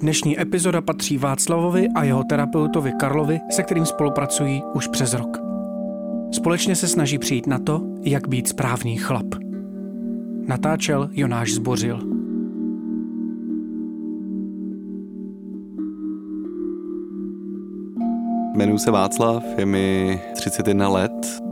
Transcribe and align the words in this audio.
Dnešní 0.00 0.40
epizoda 0.40 0.80
patří 0.80 1.18
Václavovi 1.18 1.88
a 1.94 2.04
jeho 2.04 2.24
terapeutovi 2.24 2.92
Karlovi, 2.92 3.40
se 3.50 3.62
kterým 3.62 3.86
spolupracují 3.86 4.62
už 4.74 4.88
přes 4.88 5.14
rok. 5.14 5.38
Společně 6.32 6.76
se 6.76 6.88
snaží 6.88 7.18
přijít 7.18 7.46
na 7.46 7.58
to, 7.58 7.82
jak 8.02 8.28
být 8.28 8.48
správný 8.48 8.96
chlap. 8.96 9.26
Natáčel 10.46 11.08
Jonáš 11.12 11.52
Zbořil. 11.52 12.00
Jmenuji 18.54 18.78
se 18.78 18.90
Václav, 18.90 19.44
je 19.58 19.66
mi 19.66 20.20
31 20.34 20.88
let. 20.88 21.42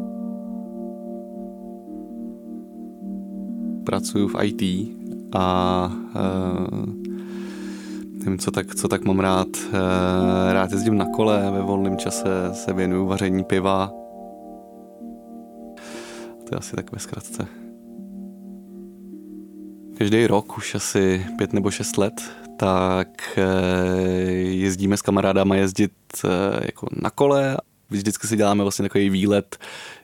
Pracuji 3.84 4.28
v 4.28 4.44
IT 4.44 4.62
a 5.32 5.90
uh, 6.14 6.97
nevím, 8.28 8.38
co 8.38 8.50
tak, 8.50 8.74
co 8.74 8.88
tak 8.88 9.04
mám 9.04 9.20
rád. 9.20 9.48
Uh, 9.56 10.52
rád 10.52 10.72
jezdím 10.72 10.98
na 10.98 11.06
kole, 11.06 11.50
ve 11.50 11.62
volném 11.62 11.96
čase 11.96 12.24
se 12.52 12.72
věnuju 12.72 13.06
vaření 13.06 13.44
piva. 13.44 13.92
To 16.48 16.54
je 16.54 16.58
asi 16.58 16.76
tak 16.76 16.92
ve 16.92 16.98
zkratce. 16.98 17.46
Každý 19.98 20.26
rok, 20.26 20.58
už 20.58 20.74
asi 20.74 21.26
pět 21.38 21.52
nebo 21.52 21.70
šest 21.70 21.98
let, 21.98 22.22
tak 22.56 23.38
jezdíme 24.38 24.96
s 24.96 25.02
kamarádama 25.02 25.54
jezdit 25.54 25.92
jako 26.60 26.86
na 27.02 27.10
kole. 27.10 27.56
Vždycky 27.90 28.26
si 28.26 28.36
děláme 28.36 28.64
vlastně 28.64 28.82
takový 28.82 29.10
výlet, 29.10 29.58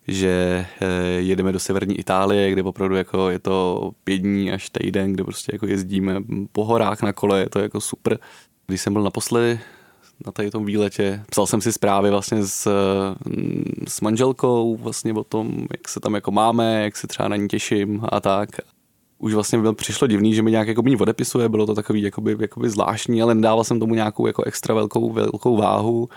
že 0.08 0.66
jedeme 1.18 1.52
do 1.52 1.58
severní 1.58 1.98
Itálie, 1.98 2.50
kde 2.50 2.62
opravdu 2.62 2.96
jako 2.96 3.30
je 3.30 3.38
to 3.38 3.90
pět 4.04 4.18
dní 4.18 4.52
až 4.52 4.70
týden, 4.70 5.12
kde 5.12 5.24
prostě 5.24 5.50
jako 5.54 5.66
jezdíme 5.66 6.22
po 6.52 6.64
horách 6.64 7.02
na 7.02 7.12
kole, 7.12 7.40
je 7.40 7.50
to 7.50 7.58
jako 7.58 7.80
super. 7.80 8.18
Když 8.66 8.80
jsem 8.80 8.92
byl 8.92 9.02
naposledy 9.02 9.60
na 10.26 10.32
tady 10.32 10.50
tom 10.50 10.64
výletě. 10.64 11.22
Psal 11.30 11.46
jsem 11.46 11.60
si 11.60 11.72
zprávy 11.72 12.10
vlastně 12.10 12.46
s, 12.46 12.68
s 13.88 14.00
manželkou 14.00 14.76
vlastně 14.76 15.12
o 15.12 15.24
tom, 15.24 15.66
jak 15.72 15.88
se 15.88 16.00
tam 16.00 16.14
jako 16.14 16.30
máme, 16.30 16.82
jak 16.82 16.96
se 16.96 17.06
třeba 17.06 17.28
na 17.28 17.36
ní 17.36 17.48
těším 17.48 18.00
a 18.08 18.20
tak 18.20 18.48
už 19.18 19.34
vlastně 19.34 19.58
byl, 19.58 19.74
přišlo 19.74 20.06
divný, 20.06 20.34
že 20.34 20.42
mi 20.42 20.50
nějak 20.50 20.68
jako 20.68 20.82
mě 20.82 20.96
odepisuje, 20.96 21.48
bylo 21.48 21.66
to 21.66 21.74
takový 21.74 22.02
jakoby, 22.02 22.36
jakoby 22.40 22.70
zvláštní, 22.70 23.22
ale 23.22 23.34
nedával 23.34 23.64
jsem 23.64 23.80
tomu 23.80 23.94
nějakou 23.94 24.26
jako 24.26 24.42
extra 24.42 24.74
velkou, 24.74 25.12
velkou 25.12 25.56
váhu. 25.56 26.08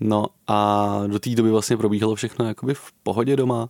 No 0.00 0.26
a 0.46 1.00
do 1.06 1.18
té 1.18 1.30
doby 1.30 1.50
vlastně 1.50 1.76
probíhalo 1.76 2.14
všechno 2.14 2.48
jakoby 2.48 2.74
v 2.74 2.92
pohodě 3.02 3.36
doma. 3.36 3.68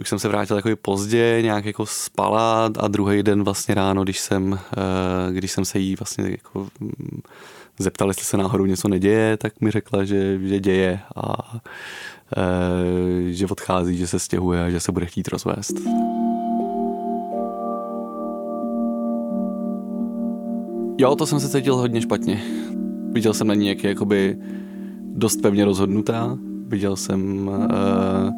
Už 0.00 0.08
jsem 0.08 0.18
se 0.18 0.28
vrátil 0.28 0.56
jakoby 0.56 0.76
pozdě, 0.76 1.38
nějak 1.42 1.64
jako 1.64 1.86
spala 1.86 2.70
a 2.78 2.88
druhý 2.88 3.22
den 3.22 3.44
vlastně 3.44 3.74
ráno, 3.74 4.04
když 4.04 4.20
jsem, 4.20 4.58
eh, 4.72 5.32
když 5.32 5.52
jsem 5.52 5.64
se 5.64 5.78
jí 5.78 5.96
vlastně 5.96 6.30
jako 6.30 6.68
mm, 6.80 7.20
zeptal, 7.78 8.08
jestli 8.08 8.24
se 8.24 8.36
náhodou 8.36 8.66
něco 8.66 8.88
neděje, 8.88 9.36
tak 9.36 9.60
mi 9.60 9.70
řekla, 9.70 10.04
že, 10.04 10.38
že 10.42 10.60
děje 10.60 11.00
a 11.16 11.56
eh, 12.36 13.32
že 13.32 13.46
odchází, 13.46 13.96
že 13.96 14.06
se 14.06 14.18
stěhuje 14.18 14.64
a 14.64 14.70
že 14.70 14.80
se 14.80 14.92
bude 14.92 15.06
chtít 15.06 15.28
rozvést. 15.28 15.74
Jo, 20.98 21.16
to 21.16 21.26
jsem 21.26 21.40
se 21.40 21.48
cítil 21.48 21.76
hodně 21.76 22.00
špatně. 22.00 22.42
Viděl 23.12 23.34
jsem 23.34 23.46
na 23.46 23.54
ní, 23.54 23.68
jak 23.68 23.84
je 23.84 23.88
jakoby 23.90 24.38
dost 25.12 25.42
pevně 25.42 25.64
rozhodnutá. 25.64 26.38
Viděl 26.66 26.96
jsem, 26.96 27.48
uh, 27.48 28.32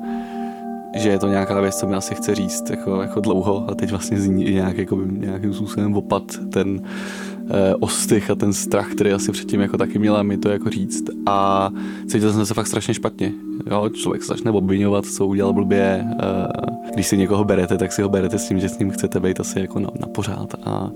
že 0.96 1.08
je 1.08 1.18
to 1.18 1.28
nějaká 1.28 1.60
věc, 1.60 1.76
co 1.76 1.86
mi 1.86 1.94
asi 1.94 2.14
chce 2.14 2.34
říct 2.34 2.70
jako, 2.70 3.02
jako 3.02 3.20
dlouho 3.20 3.70
a 3.70 3.74
teď 3.74 3.90
vlastně 3.90 4.20
z 4.20 4.26
ní 4.26 4.44
nějak, 4.44 4.78
jakoby, 4.78 5.02
nějakým 5.18 5.54
způsobem 5.54 5.94
opad 5.94 6.22
ten 6.52 6.68
uh, 6.70 7.48
ostych 7.80 8.30
a 8.30 8.34
ten 8.34 8.52
strach, 8.52 8.92
který 8.92 9.12
asi 9.12 9.32
předtím 9.32 9.60
jako 9.60 9.76
taky 9.76 9.98
měla 9.98 10.22
mi 10.22 10.36
to 10.36 10.48
jako 10.48 10.70
říct 10.70 11.04
a 11.26 11.70
cítil 12.06 12.32
jsem 12.32 12.46
se 12.46 12.54
fakt 12.54 12.66
strašně 12.66 12.94
špatně. 12.94 13.32
Jo, 13.70 13.88
člověk 13.88 14.22
se 14.22 14.28
začne 14.28 14.50
obvinovat, 14.50 15.04
co 15.04 15.26
udělal 15.26 15.52
blbě. 15.52 16.04
Uh, 16.04 16.90
když 16.94 17.06
si 17.06 17.16
někoho 17.16 17.44
berete, 17.44 17.78
tak 17.78 17.92
si 17.92 18.02
ho 18.02 18.08
berete 18.08 18.38
s 18.38 18.48
tím, 18.48 18.60
že 18.60 18.68
s 18.68 18.78
ním 18.78 18.90
chcete 18.90 19.20
být 19.20 19.40
asi 19.40 19.60
jako 19.60 19.80
na, 19.80 19.88
na 20.00 20.06
pořád 20.06 20.54
a, 20.64 20.90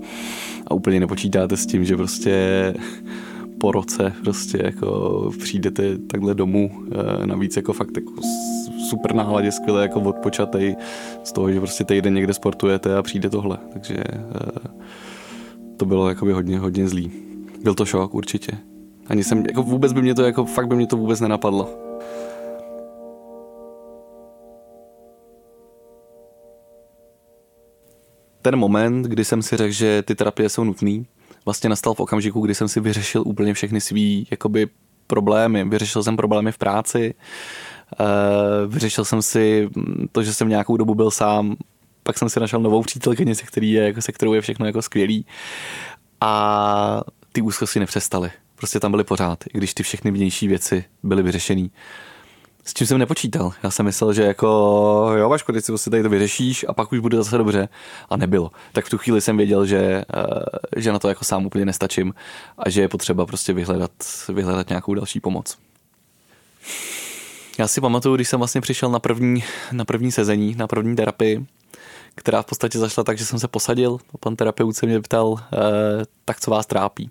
a 0.67 0.73
úplně 0.73 0.99
nepočítáte 0.99 1.57
s 1.57 1.65
tím, 1.65 1.85
že 1.85 1.97
prostě 1.97 2.73
po 3.59 3.71
roce 3.71 4.13
prostě 4.23 4.61
jako 4.63 5.31
přijdete 5.39 5.97
takhle 5.97 6.35
domů, 6.35 6.71
eh, 6.91 7.27
navíc 7.27 7.55
jako 7.55 7.73
fakt 7.73 7.97
jako 7.97 8.13
super 8.89 9.15
náladě, 9.15 9.51
skvěle 9.51 9.81
jako 9.81 10.01
odpočatej 10.01 10.75
z 11.23 11.31
toho, 11.31 11.51
že 11.51 11.59
prostě 11.59 11.83
týden 11.83 12.13
někde 12.13 12.33
sportujete 12.33 12.97
a 12.97 13.01
přijde 13.01 13.29
tohle, 13.29 13.57
takže 13.73 13.95
eh, 13.97 14.69
to 15.77 15.85
bylo 15.85 16.09
jakoby 16.09 16.33
hodně, 16.33 16.59
hodně 16.59 16.87
zlý. 16.87 17.11
Byl 17.63 17.73
to 17.73 17.85
šok 17.85 18.13
určitě. 18.13 18.57
Ani 19.07 19.23
jsem, 19.23 19.45
jako 19.45 19.63
vůbec 19.63 19.93
by 19.93 20.01
mě 20.01 20.15
to, 20.15 20.23
jako 20.23 20.45
fakt 20.45 20.67
by 20.67 20.75
mě 20.75 20.87
to 20.87 20.97
vůbec 20.97 21.19
nenapadlo. 21.19 21.69
Ten 28.41 28.55
moment, 28.55 29.03
kdy 29.03 29.25
jsem 29.25 29.41
si 29.41 29.57
řekl, 29.57 29.73
že 29.73 30.01
ty 30.01 30.15
terapie 30.15 30.49
jsou 30.49 30.63
nutné, 30.63 31.03
vlastně 31.45 31.69
nastal 31.69 31.93
v 31.93 31.99
okamžiku, 31.99 32.41
kdy 32.41 32.55
jsem 32.55 32.67
si 32.67 32.79
vyřešil 32.79 33.23
úplně 33.25 33.53
všechny 33.53 33.81
svý 33.81 34.27
jakoby 34.31 34.67
problémy. 35.07 35.65
Vyřešil 35.65 36.03
jsem 36.03 36.17
problémy 36.17 36.51
v 36.51 36.57
práci, 36.57 37.13
eh, 37.99 38.05
vyřešil 38.67 39.05
jsem 39.05 39.21
si 39.21 39.69
to, 40.11 40.23
že 40.23 40.33
jsem 40.33 40.49
nějakou 40.49 40.77
dobu 40.77 40.95
byl 40.95 41.11
sám, 41.11 41.55
pak 42.03 42.17
jsem 42.17 42.29
si 42.29 42.39
našel 42.39 42.59
novou 42.59 42.81
přítelkyni, 42.81 43.35
se, 43.35 43.43
který 43.43 43.71
je, 43.71 43.83
jako, 43.83 44.01
se 44.01 44.11
kterou 44.11 44.33
je 44.33 44.41
všechno 44.41 44.65
jako 44.65 44.81
skvělý. 44.81 45.25
A 46.21 47.01
ty 47.31 47.41
úzkosti 47.41 47.79
nepřestaly. 47.79 48.31
Prostě 48.55 48.79
tam 48.79 48.91
byly 48.91 49.03
pořád, 49.03 49.43
i 49.53 49.57
když 49.57 49.73
ty 49.73 49.83
všechny 49.83 50.11
vnější 50.11 50.47
věci 50.47 50.85
byly 51.03 51.23
vyřešené 51.23 51.67
s 52.69 52.73
čím 52.73 52.87
jsem 52.87 52.97
nepočítal. 52.97 53.53
Já 53.63 53.71
jsem 53.71 53.85
myslel, 53.85 54.13
že 54.13 54.23
jako 54.23 54.47
jo, 55.17 55.29
Vaško, 55.29 55.53
teď 55.53 55.65
si 55.65 55.71
prostě 55.71 55.89
tady 55.89 56.03
to 56.03 56.09
vyřešíš 56.09 56.65
a 56.67 56.73
pak 56.73 56.91
už 56.91 56.99
bude 56.99 57.17
zase 57.17 57.37
dobře. 57.37 57.69
A 58.09 58.17
nebylo. 58.17 58.51
Tak 58.71 58.85
v 58.85 58.89
tu 58.89 58.97
chvíli 58.97 59.21
jsem 59.21 59.37
věděl, 59.37 59.65
že, 59.65 59.77
eh, 59.77 60.03
že 60.77 60.91
na 60.91 60.99
to 60.99 61.09
jako 61.09 61.25
sám 61.25 61.45
úplně 61.45 61.65
nestačím 61.65 62.13
a 62.57 62.69
že 62.69 62.81
je 62.81 62.87
potřeba 62.87 63.25
prostě 63.25 63.53
vyhledat, 63.53 63.91
vyhledat 64.33 64.69
nějakou 64.69 64.93
další 64.93 65.19
pomoc. 65.19 65.57
Já 67.59 67.67
si 67.67 67.81
pamatuju, 67.81 68.15
když 68.15 68.29
jsem 68.29 68.39
vlastně 68.39 68.61
přišel 68.61 68.91
na 68.91 68.99
první, 68.99 69.43
na 69.71 69.85
první 69.85 70.11
sezení, 70.11 70.55
na 70.55 70.67
první 70.67 70.95
terapii, 70.95 71.45
která 72.15 72.41
v 72.41 72.45
podstatě 72.45 72.79
zašla 72.79 73.03
tak, 73.03 73.17
že 73.17 73.25
jsem 73.25 73.39
se 73.39 73.47
posadil 73.47 73.97
a 74.13 74.17
pan 74.17 74.35
terapeut 74.35 74.75
se 74.75 74.85
mě 74.85 75.01
ptal, 75.01 75.35
eh, 75.39 75.57
tak 76.25 76.39
co 76.39 76.51
vás 76.51 76.65
trápí. 76.65 77.09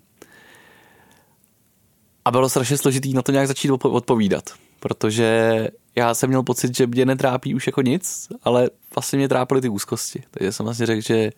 A 2.25 2.31
bylo 2.31 2.49
strašně 2.49 2.77
složitý 2.77 3.13
na 3.13 3.21
to 3.21 3.31
nějak 3.31 3.47
začít 3.47 3.71
odpovídat 3.71 4.43
protože 4.79 5.67
já 5.95 6.13
jsem 6.13 6.29
měl 6.29 6.43
pocit, 6.43 6.77
že 6.77 6.87
mě 6.87 7.05
netrápí 7.05 7.55
už 7.55 7.67
jako 7.67 7.81
nic, 7.81 8.27
ale 8.43 8.69
vlastně 8.95 9.17
mě 9.17 9.29
trápily 9.29 9.61
ty 9.61 9.69
úzkosti. 9.69 10.23
Takže 10.31 10.51
jsem 10.51 10.63
vlastně 10.63 10.85
řekl, 10.85 11.01
že 11.01 11.31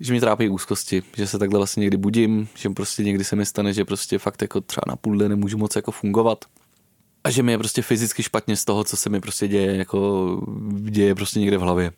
že 0.00 0.12
mě 0.12 0.20
trápí 0.20 0.48
úzkosti, 0.48 1.02
že 1.16 1.26
se 1.26 1.38
takhle 1.38 1.58
vlastně 1.58 1.80
někdy 1.80 1.96
budím, 1.96 2.48
že 2.54 2.68
prostě 2.70 3.04
někdy 3.04 3.24
se 3.24 3.36
mi 3.36 3.46
stane, 3.46 3.72
že 3.72 3.84
prostě 3.84 4.18
fakt 4.18 4.42
jako 4.42 4.60
třeba 4.60 4.82
na 4.88 4.96
půl 4.96 5.16
dne 5.18 5.28
nemůžu 5.28 5.58
moc 5.58 5.76
jako 5.76 5.90
fungovat 5.92 6.44
a 7.24 7.30
že 7.30 7.42
mi 7.42 7.52
je 7.52 7.58
prostě 7.58 7.82
fyzicky 7.82 8.22
špatně 8.22 8.56
z 8.56 8.64
toho, 8.64 8.84
co 8.84 8.96
se 8.96 9.10
mi 9.10 9.20
prostě 9.20 9.48
děje, 9.48 9.76
jako 9.76 10.40
děje 10.80 11.14
prostě 11.14 11.40
někde 11.40 11.58
v 11.58 11.60
hlavě. 11.60 11.92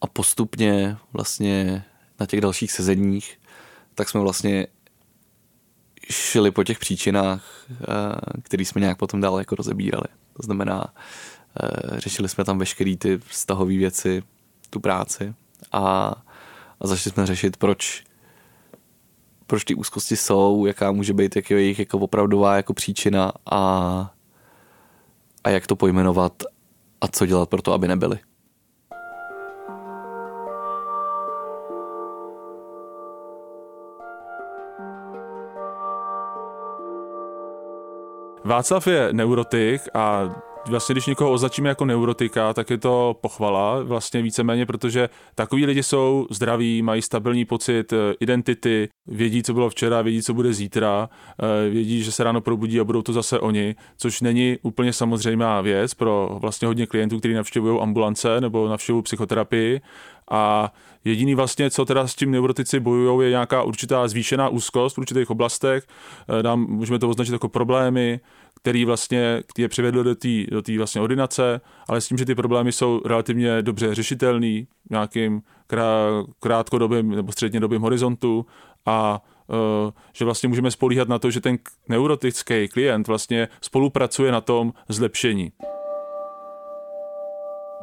A 0.00 0.06
postupně 0.06 0.96
vlastně 1.12 1.84
na 2.20 2.26
těch 2.26 2.40
dalších 2.40 2.72
sezeních, 2.72 3.38
tak 3.94 4.08
jsme 4.08 4.20
vlastně 4.20 4.66
šli 6.10 6.50
po 6.50 6.64
těch 6.64 6.78
příčinách, 6.78 7.44
eh, 7.70 8.40
který 8.42 8.64
jsme 8.64 8.80
nějak 8.80 8.98
potom 8.98 9.20
dál 9.20 9.38
jako 9.38 9.54
rozebírali. 9.54 10.06
To 10.32 10.42
znamená, 10.42 10.84
eh, 11.62 12.00
řešili 12.00 12.28
jsme 12.28 12.44
tam 12.44 12.58
veškeré 12.58 12.96
ty 12.96 13.18
vztahové 13.18 13.76
věci, 13.76 14.22
tu 14.70 14.80
práci 14.80 15.34
a, 15.72 16.14
a 16.80 16.86
začali 16.86 17.12
jsme 17.12 17.26
řešit, 17.26 17.56
proč 17.56 18.04
proč 19.46 19.64
ty 19.64 19.74
úzkosti 19.74 20.16
jsou, 20.16 20.66
jaká 20.66 20.92
může 20.92 21.12
být 21.12 21.36
jak 21.36 21.50
je 21.50 21.60
jejich 21.60 21.78
jako 21.78 21.98
opravdová 21.98 22.56
jako 22.56 22.74
příčina 22.74 23.32
a, 23.50 24.14
a 25.44 25.50
jak 25.50 25.66
to 25.66 25.76
pojmenovat 25.76 26.42
a 27.00 27.08
co 27.08 27.26
dělat 27.26 27.48
pro 27.48 27.62
to, 27.62 27.72
aby 27.72 27.88
nebyly. 27.88 28.18
Václav 38.44 38.86
je 38.86 39.08
neurotik 39.12 39.80
a 39.94 40.28
vlastně 40.66 40.92
když 40.92 41.06
někoho 41.06 41.30
označíme 41.32 41.68
jako 41.68 41.84
neurotika, 41.84 42.54
tak 42.54 42.70
je 42.70 42.78
to 42.78 43.16
pochvala 43.20 43.82
vlastně 43.82 44.22
víceméně, 44.22 44.66
protože 44.66 45.08
takový 45.34 45.66
lidi 45.66 45.82
jsou 45.82 46.26
zdraví, 46.30 46.82
mají 46.82 47.02
stabilní 47.02 47.44
pocit 47.44 47.92
eh, 47.92 47.96
identity, 48.20 48.88
vědí, 49.06 49.42
co 49.42 49.54
bylo 49.54 49.70
včera, 49.70 50.02
vědí, 50.02 50.22
co 50.22 50.34
bude 50.34 50.52
zítra, 50.52 51.08
eh, 51.42 51.70
vědí, 51.70 52.02
že 52.02 52.12
se 52.12 52.24
ráno 52.24 52.40
probudí 52.40 52.80
a 52.80 52.84
budou 52.84 53.02
to 53.02 53.12
zase 53.12 53.40
oni, 53.40 53.74
což 53.96 54.20
není 54.20 54.58
úplně 54.62 54.92
samozřejmá 54.92 55.60
věc 55.60 55.94
pro 55.94 56.38
vlastně 56.40 56.66
hodně 56.68 56.86
klientů, 56.86 57.18
kteří 57.18 57.34
navštěvují 57.34 57.80
ambulance 57.80 58.40
nebo 58.40 58.68
navštěvují 58.68 59.02
psychoterapii. 59.02 59.80
A 60.30 60.72
jediný 61.04 61.34
vlastně, 61.34 61.70
co 61.70 61.84
teda 61.84 62.06
s 62.06 62.14
tím 62.14 62.30
neurotici 62.30 62.80
bojují, 62.80 63.26
je 63.26 63.30
nějaká 63.30 63.62
určitá 63.62 64.08
zvýšená 64.08 64.48
úzkost 64.48 64.96
v 64.96 64.98
určitých 64.98 65.30
oblastech, 65.30 65.86
eh, 66.38 66.42
dám, 66.42 66.60
můžeme 66.60 66.98
to 66.98 67.08
označit 67.08 67.32
jako 67.32 67.48
problémy, 67.48 68.20
který 68.62 68.84
vlastně 68.84 69.42
je 69.58 69.68
přivedl 69.68 70.02
do 70.02 70.14
té 70.14 70.28
do 70.50 70.62
vlastně 70.78 71.00
ordinace, 71.00 71.60
ale 71.88 72.00
s 72.00 72.08
tím, 72.08 72.18
že 72.18 72.24
ty 72.24 72.34
problémy 72.34 72.72
jsou 72.72 73.00
relativně 73.04 73.62
dobře 73.62 73.94
řešitelný 73.94 74.68
nějakým 74.90 75.42
krátkodobým 76.40 77.10
nebo 77.10 77.32
střednědobým 77.32 77.82
horizontu 77.82 78.46
a 78.86 79.22
uh, 79.46 79.90
že 80.12 80.24
vlastně 80.24 80.48
můžeme 80.48 80.70
spolíhat 80.70 81.08
na 81.08 81.18
to, 81.18 81.30
že 81.30 81.40
ten 81.40 81.58
neurotický 81.88 82.68
klient 82.68 83.08
vlastně 83.08 83.48
spolupracuje 83.60 84.32
na 84.32 84.40
tom 84.40 84.72
zlepšení. 84.88 85.52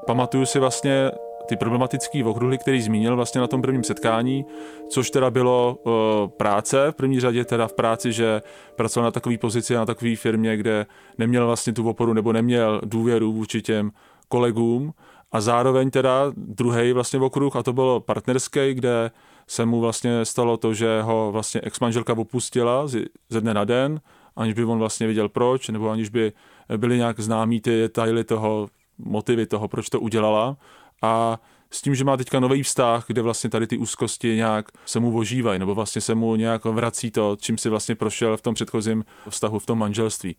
Pamatuju 0.07 0.45
si 0.45 0.59
vlastně 0.59 1.11
ty 1.49 1.55
problematické 1.55 2.23
okruhy, 2.23 2.57
který 2.57 2.81
zmínil 2.81 3.15
vlastně 3.15 3.41
na 3.41 3.47
tom 3.47 3.61
prvním 3.61 3.83
setkání, 3.83 4.45
což 4.89 5.09
teda 5.11 5.29
bylo 5.29 5.77
uh, 5.83 5.93
práce, 6.27 6.91
v 6.91 6.95
první 6.95 7.19
řadě 7.19 7.45
teda 7.45 7.67
v 7.67 7.73
práci, 7.73 8.13
že 8.13 8.41
pracoval 8.75 9.05
na 9.05 9.11
takové 9.11 9.37
pozici, 9.37 9.73
na 9.73 9.85
takové 9.85 10.15
firmě, 10.15 10.57
kde 10.57 10.85
neměl 11.17 11.45
vlastně 11.45 11.73
tu 11.73 11.89
oporu 11.89 12.13
nebo 12.13 12.33
neměl 12.33 12.81
důvěru 12.85 13.33
vůči 13.33 13.61
těm 13.61 13.91
kolegům. 14.27 14.93
A 15.31 15.41
zároveň 15.41 15.89
teda 15.89 16.31
druhý 16.37 16.93
vlastně 16.93 17.19
okruh 17.19 17.55
a 17.55 17.63
to 17.63 17.73
bylo 17.73 17.99
partnerský, 17.99 18.73
kde 18.73 19.11
se 19.47 19.65
mu 19.65 19.79
vlastně 19.79 20.25
stalo 20.25 20.57
to, 20.57 20.73
že 20.73 21.01
ho 21.01 21.29
vlastně 21.31 21.61
ex-manželka 21.63 22.13
opustila 22.13 22.87
ze 23.29 23.41
dne 23.41 23.53
na 23.53 23.65
den, 23.65 24.01
aniž 24.35 24.53
by 24.53 24.65
on 24.65 24.79
vlastně 24.79 25.07
viděl 25.07 25.29
proč, 25.29 25.69
nebo 25.69 25.89
aniž 25.89 26.09
by 26.09 26.33
byly 26.77 26.97
nějak 26.97 27.19
známý 27.19 27.61
ty 27.61 27.79
detaily 27.81 28.23
toho, 28.23 28.67
motivy 28.99 29.45
toho, 29.45 29.67
proč 29.67 29.89
to 29.89 29.99
udělala 29.99 30.57
a 31.01 31.39
s 31.71 31.81
tím, 31.81 31.95
že 31.95 32.03
má 32.03 32.17
teďka 32.17 32.39
nový 32.39 32.63
vztah, 32.63 33.05
kde 33.07 33.21
vlastně 33.21 33.49
tady 33.49 33.67
ty 33.67 33.77
úzkosti 33.77 34.35
nějak 34.35 34.71
se 34.85 34.99
mu 34.99 35.17
ožívají, 35.17 35.59
nebo 35.59 35.75
vlastně 35.75 36.01
se 36.01 36.15
mu 36.15 36.35
nějak 36.35 36.65
vrací 36.65 37.11
to, 37.11 37.37
čím 37.39 37.57
si 37.57 37.69
vlastně 37.69 37.95
prošel 37.95 38.37
v 38.37 38.41
tom 38.41 38.53
předchozím 38.53 39.05
vztahu, 39.29 39.59
v 39.59 39.65
tom 39.65 39.79
manželství. 39.79 40.35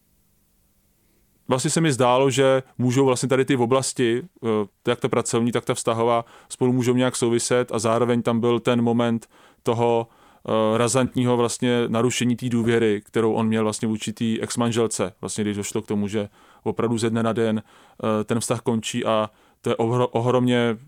Vlastně 1.49 1.71
se 1.71 1.81
mi 1.81 1.93
zdálo, 1.93 2.31
že 2.31 2.63
můžou 2.79 3.07
vlastně 3.07 3.29
tady 3.29 3.45
ty 3.45 3.57
oblasti, 3.57 4.23
eh, 4.45 4.49
jak 4.89 5.01
ta 5.01 5.09
pracovní, 5.09 5.53
tak 5.53 5.65
ta 5.65 5.75
vztahová, 5.75 6.25
spolu 6.49 6.73
můžou 6.73 6.95
nějak 6.95 7.17
souviset 7.17 7.73
a 7.73 7.79
zároveň 7.79 8.23
tam 8.23 8.41
byl 8.41 8.61
ten 8.61 8.83
moment 8.83 9.27
toho 9.63 10.09
uh, 10.43 10.79
razantního 10.79 11.37
vlastně 11.37 11.85
narušení 11.89 12.37
té 12.37 12.49
důvěry, 12.49 13.03
kterou 13.05 13.33
on 13.33 13.47
měl 13.47 13.63
vlastně 13.63 13.89
vůči 13.89 14.13
té 14.13 14.25
ex-manželce, 14.41 15.13
vlastně 15.21 15.45
když 15.45 15.57
došlo 15.57 15.83
k 15.83 15.87
tomu, 15.87 16.09
že 16.09 16.29
opravdu 16.63 16.99
ze 16.99 17.11
dne 17.11 17.23
na 17.23 17.33
den 17.33 17.63
uh, 18.03 18.25
ten 18.25 18.41
vztah 18.41 18.61
končí 18.61 19.05
a 19.05 19.31
to 19.61 19.71
je 19.71 19.77
ohromně, 19.77 20.79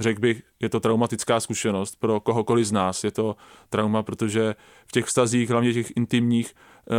řekl 0.00 0.20
bych, 0.20 0.42
je 0.60 0.68
to 0.68 0.80
traumatická 0.80 1.40
zkušenost 1.40 1.96
pro 2.00 2.20
kohokoliv 2.20 2.66
z 2.66 2.72
nás. 2.72 3.04
Je 3.04 3.10
to 3.10 3.36
trauma, 3.68 4.02
protože 4.02 4.54
v 4.86 4.92
těch 4.92 5.04
vztazích, 5.04 5.50
hlavně 5.50 5.72
těch 5.72 5.92
intimních, 5.96 6.54
uh, 6.90 6.96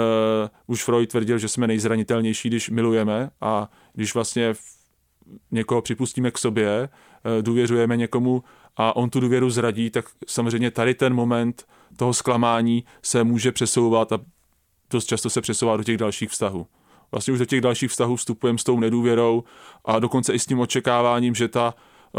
už 0.68 0.84
Freud 0.84 1.10
tvrdil, 1.10 1.38
že 1.38 1.48
jsme 1.48 1.68
nejzranitelnější, 1.68 2.50
když 2.50 2.70
milujeme 2.70 3.30
a 3.42 3.70
když 3.94 4.14
vlastně 4.14 4.54
někoho 5.52 5.82
připustíme 5.82 6.32
k 6.32 6.38
sobě, 6.38 6.90
uh, 6.90 7.44
důvěřujeme 7.44 7.98
někomu 7.98 8.44
a 8.78 8.96
on 8.96 9.10
tu 9.10 9.20
důvěru 9.20 9.50
zradí, 9.50 9.90
tak 9.90 10.06
samozřejmě 10.28 10.72
tady 10.72 10.94
ten 10.94 11.14
moment 11.14 11.66
toho 11.98 12.14
zklamání 12.14 12.86
se 13.02 13.24
může 13.24 13.52
přesouvat 13.52 14.12
a 14.12 14.20
dost 14.90 15.06
často 15.06 15.30
se 15.30 15.42
přesouvá 15.42 15.78
do 15.78 15.84
těch 15.84 15.98
dalších 15.98 16.30
vztahů 16.30 16.68
vlastně 17.12 17.34
už 17.34 17.40
do 17.40 17.46
těch 17.46 17.62
dalších 17.62 17.92
vztahů 17.92 18.16
vstupujeme 18.16 18.60
s 18.60 18.64
tou 18.64 18.80
nedůvěrou 18.80 19.44
a 19.86 20.00
dokonce 20.00 20.34
i 20.34 20.40
s 20.40 20.46
tím 20.46 20.60
očekáváním, 20.60 21.36
že 21.36 21.48
ta, 21.48 21.74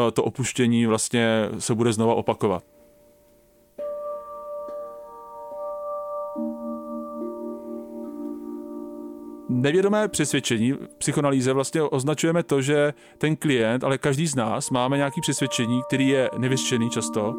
eh, 0.08 0.10
to 0.10 0.24
opuštění 0.24 0.86
vlastně 0.86 1.48
se 1.58 1.74
bude 1.74 1.92
znova 1.92 2.14
opakovat. 2.14 2.64
Nevědomé 9.48 10.08
přesvědčení 10.08 10.72
v 10.72 10.88
psychoanalýze 10.98 11.52
vlastně 11.52 11.82
označujeme 11.82 12.42
to, 12.42 12.62
že 12.62 12.94
ten 13.18 13.36
klient, 13.36 13.84
ale 13.84 13.98
každý 13.98 14.26
z 14.26 14.34
nás 14.34 14.70
máme 14.70 14.96
nějaký 14.96 15.20
přesvědčení, 15.20 15.80
který 15.86 16.08
je 16.08 16.30
nevyřčený 16.38 16.90
často, 16.90 17.34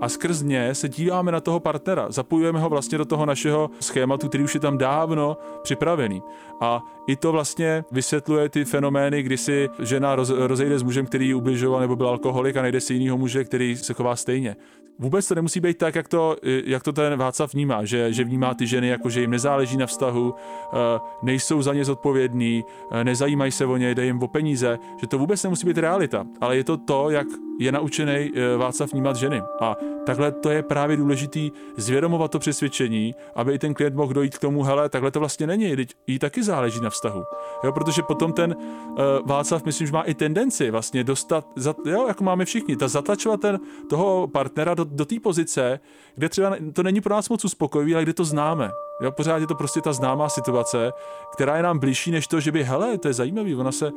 a 0.00 0.08
skrz 0.08 0.42
ně 0.42 0.74
se 0.74 0.88
díváme 0.88 1.32
na 1.32 1.40
toho 1.40 1.60
partnera, 1.60 2.06
zapojujeme 2.10 2.60
ho 2.60 2.68
vlastně 2.68 2.98
do 2.98 3.04
toho 3.04 3.26
našeho 3.26 3.70
schématu, 3.80 4.28
který 4.28 4.44
už 4.44 4.54
je 4.54 4.60
tam 4.60 4.78
dávno 4.78 5.36
připravený. 5.62 6.22
A 6.60 6.82
i 7.06 7.16
to 7.16 7.32
vlastně 7.32 7.84
vysvětluje 7.90 8.48
ty 8.48 8.64
fenomény, 8.64 9.22
kdy 9.22 9.36
si 9.36 9.68
žena 9.82 10.16
roz, 10.16 10.30
rozejde 10.30 10.78
s 10.78 10.82
mužem, 10.82 11.06
který 11.06 11.34
ubližoval 11.34 11.80
nebo 11.80 11.96
byl 11.96 12.08
alkoholik 12.08 12.56
a 12.56 12.62
najde 12.62 12.80
si 12.80 12.94
jinýho 12.94 13.18
muže, 13.18 13.44
který 13.44 13.76
se 13.76 13.94
chová 13.94 14.16
stejně. 14.16 14.56
Vůbec 14.98 15.28
to 15.28 15.34
nemusí 15.34 15.60
být 15.60 15.78
tak, 15.78 15.94
jak 15.94 16.08
to, 16.08 16.36
jak 16.42 16.82
to 16.82 16.92
ten 16.92 17.16
Václav 17.16 17.54
vnímá, 17.54 17.84
že, 17.84 18.12
že 18.12 18.24
vnímá 18.24 18.54
ty 18.54 18.66
ženy 18.66 18.88
jako, 18.88 19.10
že 19.10 19.20
jim 19.20 19.30
nezáleží 19.30 19.76
na 19.76 19.86
vztahu, 19.86 20.34
eh, 20.34 20.76
nejsou 21.22 21.62
za 21.62 21.74
ně 21.74 21.84
zodpovědní, 21.84 22.64
eh, 22.90 23.04
nezajímají 23.04 23.52
se 23.52 23.66
o 23.66 23.76
ně, 23.76 23.94
jde 23.94 24.04
jim 24.04 24.22
o 24.22 24.28
peníze, 24.28 24.78
že 25.00 25.06
to 25.06 25.18
vůbec 25.18 25.42
nemusí 25.42 25.66
být 25.66 25.78
realita, 25.78 26.26
ale 26.40 26.56
je 26.56 26.64
to 26.64 26.76
to, 26.76 27.10
jak 27.10 27.26
je 27.60 27.72
naučený 27.72 28.12
eh, 28.12 28.56
Václav 28.56 28.92
vnímat 28.92 29.16
ženy. 29.16 29.42
A 29.60 29.76
takhle 30.06 30.32
to 30.32 30.50
je 30.50 30.62
právě 30.62 30.96
důležitý 30.96 31.52
zvědomovat 31.76 32.30
to 32.30 32.38
přesvědčení, 32.38 33.14
aby 33.34 33.52
i 33.52 33.58
ten 33.58 33.74
klient 33.74 33.94
mohl 33.94 34.12
dojít 34.12 34.38
k 34.38 34.40
tomu, 34.40 34.62
hele, 34.62 34.88
takhle 34.88 35.10
to 35.10 35.20
vlastně 35.20 35.46
není, 35.46 35.76
jí 36.06 36.18
taky 36.18 36.42
záleží 36.42 36.80
na 36.80 36.90
vztahu. 36.90 37.24
Jo, 37.64 37.72
protože 37.72 38.02
potom 38.02 38.32
ten 38.32 38.56
uh, 38.56 38.96
Václav, 39.26 39.64
myslím, 39.64 39.86
že 39.86 39.92
má 39.92 40.02
i 40.02 40.14
tendenci 40.14 40.70
vlastně 40.70 41.04
dostat, 41.04 41.46
za, 41.56 41.74
jo, 41.86 42.06
jako 42.08 42.24
máme 42.24 42.44
všichni, 42.44 42.76
ta 42.76 42.88
zatlačovat 42.88 43.40
ten, 43.40 43.60
toho 43.90 44.26
partnera 44.26 44.74
do, 44.74 44.84
do 44.84 45.04
té 45.04 45.20
pozice, 45.20 45.80
kde 46.14 46.28
třeba 46.28 46.56
to 46.72 46.82
není 46.82 47.00
pro 47.00 47.14
nás 47.14 47.28
moc 47.28 47.44
uspokojivý, 47.44 47.94
ale 47.94 48.02
kde 48.02 48.12
to 48.12 48.24
známe. 48.24 48.70
Jo, 49.00 49.12
pořád 49.12 49.36
je 49.36 49.46
to 49.46 49.54
prostě 49.54 49.80
ta 49.80 49.92
známá 49.92 50.28
situace, 50.28 50.92
která 51.32 51.56
je 51.56 51.62
nám 51.62 51.78
blížší 51.78 52.10
než 52.10 52.26
to, 52.26 52.40
že 52.40 52.52
by, 52.52 52.64
hele, 52.64 52.98
to 52.98 53.08
je 53.08 53.14
zajímavý, 53.14 53.54
ona 53.54 53.72
se 53.72 53.92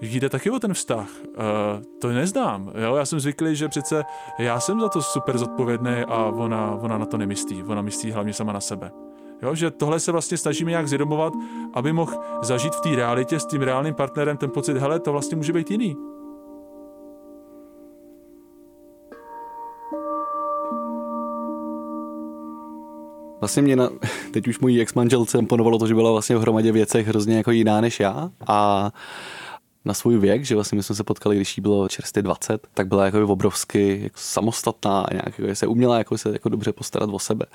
jde 0.00 0.28
taky 0.28 0.50
o 0.50 0.58
ten 0.58 0.74
vztah. 0.74 1.08
Uh, 1.28 1.34
to 2.00 2.08
neznám. 2.08 2.72
Jo? 2.74 2.96
Já 2.96 3.04
jsem 3.04 3.20
zvyklý, 3.20 3.56
že 3.56 3.68
přece 3.68 4.04
já 4.38 4.60
jsem 4.60 4.80
za 4.80 4.88
to 4.88 5.02
super 5.02 5.38
zodpovědný 5.38 6.04
a 6.08 6.24
ona, 6.24 6.78
ona 6.80 6.98
na 6.98 7.06
to 7.06 7.16
nemyslí. 7.16 7.62
Ona 7.62 7.82
myslí 7.82 8.12
hlavně 8.12 8.32
sama 8.32 8.52
na 8.52 8.60
sebe. 8.60 8.90
Jo, 9.42 9.54
že 9.54 9.70
tohle 9.70 10.00
se 10.00 10.12
vlastně 10.12 10.38
snažíme 10.38 10.70
nějak 10.70 10.88
zvědomovat, 10.88 11.32
aby 11.74 11.92
mohl 11.92 12.12
zažít 12.42 12.74
v 12.74 12.80
té 12.80 12.96
realitě 12.96 13.40
s 13.40 13.46
tím 13.46 13.62
reálným 13.62 13.94
partnerem 13.94 14.36
ten 14.36 14.50
pocit, 14.50 14.76
hele, 14.76 15.00
to 15.00 15.12
vlastně 15.12 15.36
může 15.36 15.52
být 15.52 15.70
jiný. 15.70 15.96
Vlastně 23.44 23.62
mě 23.62 23.76
na, 23.76 23.90
teď 24.30 24.48
už 24.48 24.58
mojí 24.58 24.80
ex-manželce 24.80 25.38
imponovalo 25.38 25.78
to, 25.78 25.86
že 25.86 25.94
byla 25.94 26.10
vlastně 26.10 26.36
v 26.36 26.40
hromadě 26.40 26.72
věcech 26.72 27.06
hrozně 27.06 27.36
jako 27.36 27.50
jiná 27.50 27.80
než 27.80 28.00
já 28.00 28.30
a 28.46 28.90
na 29.84 29.94
svůj 29.94 30.18
věk, 30.18 30.44
že 30.44 30.54
vlastně 30.54 30.76
my 30.76 30.82
jsme 30.82 30.94
se 30.94 31.04
potkali, 31.04 31.36
když 31.36 31.58
jí 31.58 31.60
bylo 31.60 31.88
čerstvě 31.88 32.22
20, 32.22 32.66
tak 32.74 32.88
byla 32.88 33.04
jako 33.04 33.24
obrovsky 33.26 34.00
jako 34.02 34.16
samostatná 34.18 35.00
a 35.00 35.12
nějak 35.12 35.38
jako 35.38 35.54
se 35.54 35.66
uměla 35.66 35.98
jako 35.98 36.18
se 36.18 36.30
jako 36.32 36.48
dobře 36.48 36.72
postarat 36.72 37.10
o 37.12 37.18
sebe. 37.18 37.46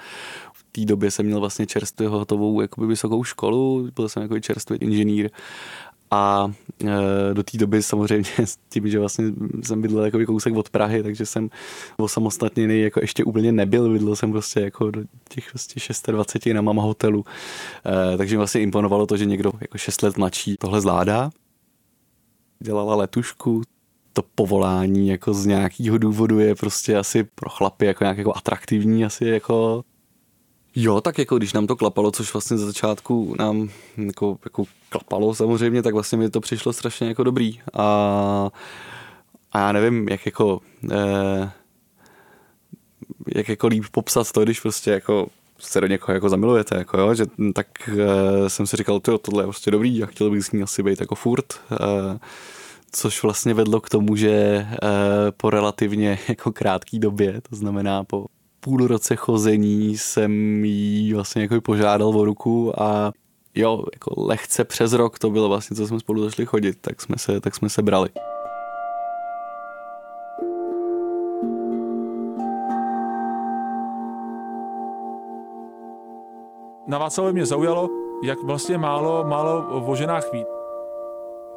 V 0.53 0.63
té 0.71 0.85
době 0.85 1.11
jsem 1.11 1.25
měl 1.25 1.39
vlastně 1.39 1.65
čerstvě 1.65 2.09
hotovou 2.09 2.61
jakoby 2.61 2.87
vysokou 2.87 3.23
školu, 3.23 3.89
byl 3.95 4.09
jsem 4.09 4.23
jako 4.23 4.39
čerstvý 4.39 4.77
inženýr 4.77 5.29
a 6.11 6.51
e, 6.85 7.33
do 7.33 7.43
té 7.43 7.57
doby 7.57 7.83
samozřejmě 7.83 8.29
s 8.37 8.57
tím, 8.69 8.89
že 8.89 8.99
vlastně 8.99 9.25
jsem 9.63 9.81
bydlel 9.81 10.05
jako 10.05 10.25
kousek 10.25 10.55
od 10.55 10.69
Prahy, 10.69 11.03
takže 11.03 11.25
jsem 11.25 11.49
osamostatněný 11.97 12.81
jako 12.81 12.99
ještě 13.01 13.23
úplně 13.23 13.51
nebyl, 13.51 13.93
bydlel 13.93 14.15
jsem 14.15 14.31
prostě 14.31 14.59
jako 14.59 14.91
do 14.91 15.01
těch 15.29 15.49
prostě 15.49 16.11
26 16.11 16.53
na 16.53 16.61
mama 16.61 16.83
hotelu, 16.83 17.25
e, 18.13 18.17
takže 18.17 18.37
vlastně 18.37 18.61
imponovalo 18.61 19.05
to, 19.05 19.17
že 19.17 19.25
někdo 19.25 19.51
jako 19.61 19.77
6 19.77 20.03
let 20.03 20.17
mladší 20.17 20.55
tohle 20.59 20.81
zvládá. 20.81 21.29
Dělala 22.59 22.95
letušku, 22.95 23.61
to 24.13 24.23
povolání 24.35 25.07
jako 25.07 25.33
z 25.33 25.45
nějakého 25.45 25.97
důvodu 25.97 26.39
je 26.39 26.55
prostě 26.55 26.97
asi 26.97 27.23
pro 27.23 27.49
chlapy 27.49 27.85
jako 27.85 28.03
nějak 28.03 28.17
jako 28.17 28.37
atraktivní, 28.37 29.05
asi 29.05 29.25
jako 29.25 29.83
Jo, 30.81 31.01
tak 31.01 31.17
jako 31.17 31.37
když 31.37 31.53
nám 31.53 31.67
to 31.67 31.75
klapalo, 31.75 32.11
což 32.11 32.33
vlastně 32.33 32.57
za 32.57 32.65
začátku 32.65 33.35
nám 33.39 33.69
jako, 33.97 34.37
jako 34.43 34.63
klapalo 34.89 35.35
samozřejmě, 35.35 35.83
tak 35.83 35.93
vlastně 35.93 36.17
mi 36.17 36.29
to 36.29 36.39
přišlo 36.41 36.73
strašně 36.73 37.07
jako 37.07 37.23
dobrý. 37.23 37.59
A, 37.73 38.49
a 39.51 39.59
já 39.59 39.71
nevím, 39.71 40.07
jak 40.09 40.25
jako 40.25 40.61
eh, 40.91 41.51
jak 43.35 43.49
jako 43.49 43.67
líp 43.67 43.83
popsat 43.91 44.31
to, 44.31 44.43
když 44.43 44.59
prostě 44.59 44.91
jako 44.91 45.27
se 45.59 45.81
do 45.81 45.87
někoho 45.87 46.13
jako 46.13 46.29
zamilujete, 46.29 46.77
jako 46.77 46.99
jo, 46.99 47.13
že 47.13 47.25
tak 47.53 47.67
uh, 47.87 48.47
jsem 48.47 48.67
si 48.67 48.77
říkal, 48.77 48.99
to 48.99 49.17
tohle 49.17 49.43
je 49.43 49.47
prostě 49.47 49.71
dobrý 49.71 50.03
a 50.03 50.05
chtěl 50.05 50.31
bych 50.31 50.45
s 50.45 50.51
ní 50.51 50.63
asi 50.63 50.83
být 50.83 50.99
jako 50.99 51.15
furt. 51.15 51.61
Uh, 51.71 52.17
což 52.91 53.23
vlastně 53.23 53.53
vedlo 53.53 53.81
k 53.81 53.89
tomu, 53.89 54.15
že 54.15 54.65
uh, 54.69 54.87
po 55.37 55.49
relativně 55.49 56.19
jako 56.29 56.51
krátké 56.51 56.99
době, 56.99 57.41
to 57.49 57.55
znamená 57.55 58.03
po 58.03 58.25
půl 58.69 58.87
roce 58.87 59.15
chození 59.15 59.97
jsem 59.97 60.31
jí 60.65 61.13
vlastně 61.13 61.41
jako 61.41 61.61
požádal 61.61 62.07
o 62.07 62.25
ruku 62.25 62.81
a 62.81 63.11
jo, 63.55 63.83
jako 63.93 64.13
lehce 64.17 64.63
přes 64.63 64.93
rok 64.93 65.19
to 65.19 65.29
bylo 65.29 65.49
vlastně, 65.49 65.75
co 65.77 65.87
jsme 65.87 65.99
spolu 65.99 66.23
začali 66.23 66.45
chodit, 66.45 66.77
tak 66.81 67.01
jsme 67.01 67.17
se, 67.17 67.41
tak 67.41 67.55
jsme 67.55 67.69
se 67.69 67.81
brali. 67.81 68.09
Na 76.87 76.97
Václavě 76.97 77.33
mě 77.33 77.45
zaujalo, 77.45 77.89
jak 78.23 78.43
vlastně 78.43 78.77
málo, 78.77 79.23
málo 79.27 79.85
o 79.87 79.95
ženách 79.95 80.33
ví. 80.33 80.58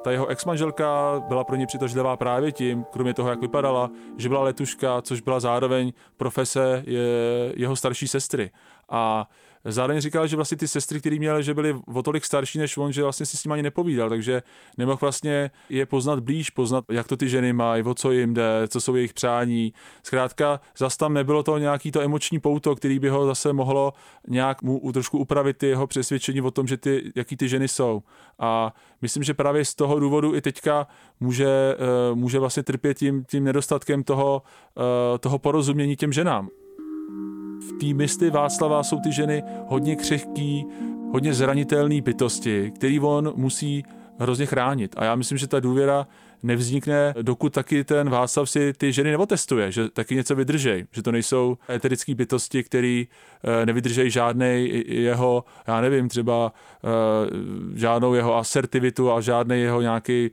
Ta 0.02 0.10
jeho 0.10 0.26
exmanželka 0.26 1.22
byla 1.28 1.44
pro 1.44 1.56
ně 1.56 1.66
přitažlivá 1.66 2.16
právě 2.16 2.52
tím, 2.52 2.84
kromě 2.84 3.14
toho, 3.14 3.30
jak 3.30 3.40
vypadala, 3.40 3.90
že 4.16 4.28
byla 4.28 4.42
letuška, 4.42 5.02
což 5.02 5.20
byla 5.20 5.40
zároveň 5.40 5.92
profese 6.16 6.82
je, 6.86 7.52
jeho 7.56 7.76
starší 7.76 8.08
sestry. 8.08 8.50
A 8.88 9.28
Zároveň 9.64 10.00
říkal, 10.00 10.26
že 10.26 10.36
vlastně 10.36 10.56
ty 10.56 10.68
sestry, 10.68 11.00
které 11.00 11.18
měl, 11.18 11.42
že 11.42 11.54
byly 11.54 11.76
o 11.94 12.02
tolik 12.02 12.24
starší 12.24 12.58
než 12.58 12.76
on, 12.76 12.92
že 12.92 13.02
vlastně 13.02 13.26
si 13.26 13.36
s 13.36 13.44
ním 13.44 13.52
ani 13.52 13.62
nepovídal, 13.62 14.08
takže 14.08 14.42
nemohl 14.78 14.98
vlastně 15.00 15.50
je 15.68 15.86
poznat 15.86 16.20
blíž, 16.20 16.50
poznat, 16.50 16.84
jak 16.90 17.08
to 17.08 17.16
ty 17.16 17.28
ženy 17.28 17.52
mají, 17.52 17.82
o 17.82 17.94
co 17.94 18.12
jim 18.12 18.34
jde, 18.34 18.68
co 18.68 18.80
jsou 18.80 18.94
jejich 18.94 19.14
přání. 19.14 19.72
Zkrátka, 20.02 20.60
zase 20.78 20.98
tam 20.98 21.14
nebylo 21.14 21.42
to 21.42 21.58
nějaký 21.58 21.92
to 21.92 22.00
emoční 22.00 22.38
pouto, 22.38 22.76
který 22.76 22.98
by 22.98 23.08
ho 23.08 23.26
zase 23.26 23.52
mohlo 23.52 23.92
nějak 24.28 24.62
mu 24.62 24.92
trošku 24.92 25.18
upravit 25.18 25.56
ty 25.56 25.66
jeho 25.66 25.86
přesvědčení 25.86 26.40
o 26.40 26.50
tom, 26.50 26.66
že 26.66 26.76
ty, 26.76 27.12
jaký 27.16 27.36
ty 27.36 27.48
ženy 27.48 27.68
jsou. 27.68 28.02
A 28.38 28.74
myslím, 29.02 29.22
že 29.22 29.34
právě 29.34 29.64
z 29.64 29.74
toho 29.74 29.98
důvodu 29.98 30.34
i 30.34 30.40
teďka 30.40 30.86
může, 31.20 31.46
eh, 31.48 32.14
může 32.14 32.38
vlastně 32.38 32.62
trpět 32.62 32.94
tím, 32.94 33.24
tím 33.24 33.44
nedostatkem 33.44 34.02
toho, 34.02 34.42
eh, 34.78 35.18
toho 35.18 35.38
porozumění 35.38 35.96
těm 35.96 36.12
ženám 36.12 36.48
v 37.68 37.78
té 37.80 37.94
misty 37.94 38.30
Václava 38.30 38.82
jsou 38.82 39.00
ty 39.00 39.12
ženy 39.12 39.42
hodně 39.66 39.96
křehký, 39.96 40.66
hodně 41.12 41.34
zranitelný 41.34 42.00
bytosti, 42.00 42.70
který 42.70 43.00
on 43.00 43.32
musí 43.36 43.84
hrozně 44.18 44.46
chránit. 44.46 44.94
A 44.98 45.04
já 45.04 45.14
myslím, 45.14 45.38
že 45.38 45.46
ta 45.46 45.60
důvěra 45.60 46.06
nevznikne, 46.42 47.14
dokud 47.22 47.52
taky 47.52 47.84
ten 47.84 48.10
Václav 48.10 48.50
si 48.50 48.72
ty 48.72 48.92
ženy 48.92 49.10
neotestuje, 49.10 49.72
že 49.72 49.88
taky 49.88 50.14
něco 50.14 50.34
vydržej, 50.34 50.86
že 50.92 51.02
to 51.02 51.12
nejsou 51.12 51.58
eterické 51.70 52.14
bytosti, 52.14 52.62
které 52.62 53.04
eh, 53.44 53.66
nevydržejí 53.66 54.10
žádný 54.10 54.82
jeho, 54.86 55.44
já 55.66 55.80
nevím, 55.80 56.08
třeba 56.08 56.52
eh, 56.84 56.88
žádnou 57.74 58.14
jeho 58.14 58.36
asertivitu 58.36 59.12
a 59.12 59.20
žádný 59.20 59.60
jeho 59.60 59.80
nějaký 59.80 60.30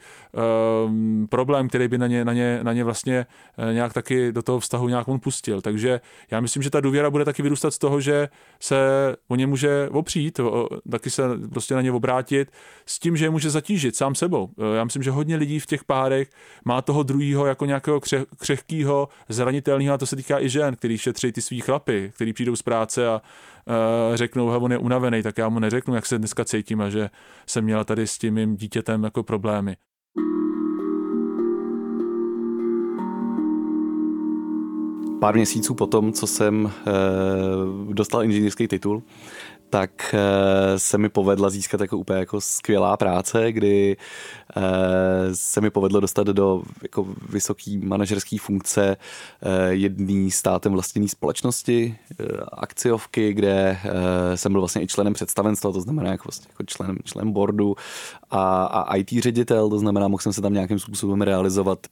um, 0.85 1.27
problém, 1.29 1.67
který 1.67 1.87
by 1.87 1.97
na 1.97 2.07
ně, 2.07 2.25
na, 2.25 2.33
ně, 2.33 2.59
na 2.63 2.73
ně 2.73 2.83
vlastně 2.83 3.25
nějak 3.73 3.93
taky 3.93 4.31
do 4.31 4.41
toho 4.41 4.59
vztahu 4.59 4.89
nějak 4.89 5.07
on 5.07 5.19
pustil. 5.19 5.61
Takže 5.61 6.01
já 6.31 6.39
myslím, 6.39 6.63
že 6.63 6.69
ta 6.69 6.81
důvěra 6.81 7.09
bude 7.09 7.25
taky 7.25 7.41
vyrůstat 7.41 7.73
z 7.73 7.77
toho, 7.77 8.01
že 8.01 8.29
se 8.59 8.77
o 9.27 9.35
ně 9.35 9.47
může 9.47 9.89
opřít, 9.91 10.39
taky 10.91 11.09
se 11.09 11.23
prostě 11.49 11.75
na 11.75 11.81
ně 11.81 11.91
obrátit 11.91 12.51
s 12.85 12.99
tím, 12.99 13.17
že 13.17 13.25
je 13.25 13.29
může 13.29 13.49
zatížit 13.49 13.95
sám 13.95 14.15
sebou. 14.15 14.49
Já 14.75 14.83
myslím, 14.83 15.03
že 15.03 15.11
hodně 15.11 15.35
lidí 15.35 15.59
v 15.59 15.65
těch 15.65 15.83
párech 15.83 15.98
má 16.65 16.81
toho 16.81 17.03
druhého 17.03 17.45
jako 17.45 17.65
nějakého 17.65 17.99
kře- 17.99 18.25
křehkého, 18.37 19.09
zranitelného, 19.29 19.93
a 19.93 19.97
to 19.97 20.05
se 20.05 20.15
týká 20.15 20.39
i 20.39 20.49
žen, 20.49 20.75
který 20.75 20.97
šetří 20.97 21.31
ty 21.31 21.41
svý 21.41 21.61
chlapy, 21.61 22.11
který 22.15 22.33
přijdou 22.33 22.55
z 22.55 22.61
práce 22.61 23.07
a 23.07 23.21
uh, 23.21 24.15
řeknou, 24.15 24.51
že 24.51 24.57
on 24.57 24.71
je 24.71 24.77
unavený, 24.77 25.23
tak 25.23 25.37
já 25.37 25.49
mu 25.49 25.59
neřeknu, 25.59 25.95
jak 25.95 26.05
se 26.05 26.17
dneska 26.17 26.45
cítím 26.45 26.81
a 26.81 26.89
že 26.89 27.09
jsem 27.47 27.63
měla 27.63 27.83
tady 27.83 28.07
s 28.07 28.17
tím 28.17 28.33
mým 28.33 28.55
dítětem 28.55 29.03
jako 29.03 29.23
problémy. 29.23 29.75
Pár 35.19 35.35
měsíců 35.35 35.75
potom, 35.75 36.13
co 36.13 36.27
jsem 36.27 36.65
uh, 36.65 37.93
dostal 37.93 38.23
inženýrský 38.23 38.67
titul, 38.67 39.03
tak 39.69 40.13
eh, 40.13 40.79
se 40.79 40.97
mi 40.97 41.09
povedla 41.09 41.49
získat 41.49 41.81
jako 41.81 41.97
úplně 41.97 42.19
jako 42.19 42.41
skvělá 42.41 42.97
práce, 42.97 43.51
kdy 43.51 43.97
eh, 44.57 44.61
se 45.35 45.61
mi 45.61 45.69
povedlo 45.69 45.99
dostat 45.99 46.27
do 46.27 46.63
jako 46.83 47.07
vysoký 47.29 47.77
manažerské 47.77 48.37
funkce 48.39 48.97
eh, 49.41 49.69
jedné 49.69 50.31
státem 50.31 50.71
vlastněné 50.71 51.07
společnosti, 51.07 51.97
akciovky, 52.53 53.33
kde 53.33 53.77
jsem 54.35 54.51
byl 54.51 54.61
vlastně 54.61 54.81
i 54.81 54.87
členem 54.87 55.13
představenstva, 55.13 55.71
to 55.71 55.81
znamená 55.81 56.11
jako, 56.11 56.23
vlastně 56.27 56.47
jako 56.49 56.63
člen, 56.63 56.97
člen 57.03 57.31
boardu 57.31 57.75
a, 58.29 58.65
a 58.65 58.95
IT 58.95 59.09
ředitel, 59.09 59.69
to 59.69 59.79
znamená, 59.79 60.07
mohl 60.07 60.21
jsem 60.21 60.33
se 60.33 60.41
tam 60.41 60.53
nějakým 60.53 60.79
způsobem 60.79 61.21
realizovat. 61.21 61.87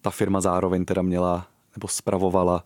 Ta 0.00 0.10
firma 0.10 0.40
zároveň 0.40 0.84
teda 0.84 1.02
měla 1.02 1.46
nebo 1.76 1.88
spravovala 1.88 2.64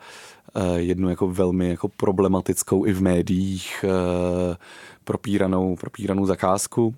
jednu 0.77 1.09
jako 1.09 1.29
velmi 1.29 1.69
jako 1.69 1.89
problematickou 1.89 2.87
i 2.87 2.93
v 2.93 3.03
médiích 3.03 3.85
eh, 3.85 4.57
propíranou, 5.05 5.77
propíranou 5.77 6.27
zakázku, 6.27 6.95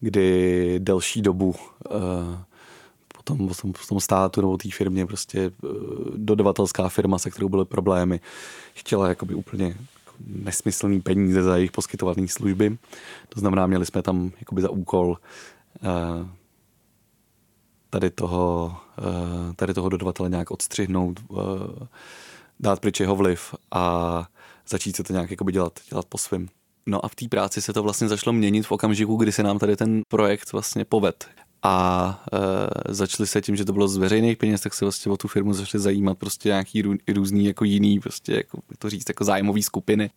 kdy 0.00 0.74
delší 0.78 1.22
dobu 1.22 1.54
eh, 1.86 2.44
potom, 3.08 3.48
potom 3.48 3.72
v 3.72 3.86
tom 3.86 4.00
státu 4.00 4.40
nebo 4.40 4.56
té 4.56 4.68
firmě 4.70 5.06
prostě 5.06 5.50
dodavatelská 6.16 6.88
firma, 6.88 7.18
se 7.18 7.30
kterou 7.30 7.48
byly 7.48 7.64
problémy, 7.64 8.20
chtěla 8.74 9.08
jakoby 9.08 9.34
úplně 9.34 9.64
jako 9.66 10.16
nesmyslný 10.26 11.00
peníze 11.00 11.42
za 11.42 11.56
jejich 11.56 11.72
poskytované 11.72 12.28
služby. 12.28 12.78
To 13.28 13.40
znamená, 13.40 13.66
měli 13.66 13.86
jsme 13.86 14.02
tam 14.02 14.30
jakoby 14.40 14.62
za 14.62 14.70
úkol 14.70 15.18
tady 17.90 18.10
toho, 18.10 18.76
tady 19.56 19.74
toho 19.74 19.88
dodavatele 19.88 20.30
nějak 20.30 20.50
odstřihnout, 20.50 21.20
dát 22.62 22.80
pryč 22.80 23.00
jeho 23.00 23.16
vliv 23.16 23.54
a 23.70 24.24
začít 24.68 24.96
se 24.96 25.02
to 25.02 25.12
nějak 25.12 25.30
jakoby 25.30 25.52
dělat, 25.52 25.80
dělat 25.90 26.06
po 26.08 26.18
svým. 26.18 26.48
No 26.86 27.04
a 27.04 27.08
v 27.08 27.14
té 27.14 27.28
práci 27.28 27.62
se 27.62 27.72
to 27.72 27.82
vlastně 27.82 28.08
začalo 28.08 28.32
měnit 28.32 28.66
v 28.66 28.72
okamžiku, 28.72 29.16
kdy 29.16 29.32
se 29.32 29.42
nám 29.42 29.58
tady 29.58 29.76
ten 29.76 30.02
projekt 30.08 30.52
vlastně 30.52 30.84
poved. 30.84 31.28
A 31.62 32.24
e, 32.32 32.94
začali 32.94 33.26
se 33.26 33.40
tím, 33.40 33.56
že 33.56 33.64
to 33.64 33.72
bylo 33.72 33.88
z 33.88 33.96
veřejných 33.96 34.36
peněz, 34.36 34.60
tak 34.60 34.74
se 34.74 34.84
vlastně 34.84 35.12
o 35.12 35.16
tu 35.16 35.28
firmu 35.28 35.52
začali 35.52 35.82
zajímat 35.82 36.18
prostě 36.18 36.48
nějaký 36.48 36.82
rů, 36.82 36.94
různý 37.14 37.44
jako 37.44 37.64
jiný, 37.64 38.00
prostě 38.00 38.32
jako 38.32 38.58
to 38.78 38.90
říct, 38.90 39.08
jako 39.08 39.24
zájmové 39.24 39.62
skupiny. 39.62 40.10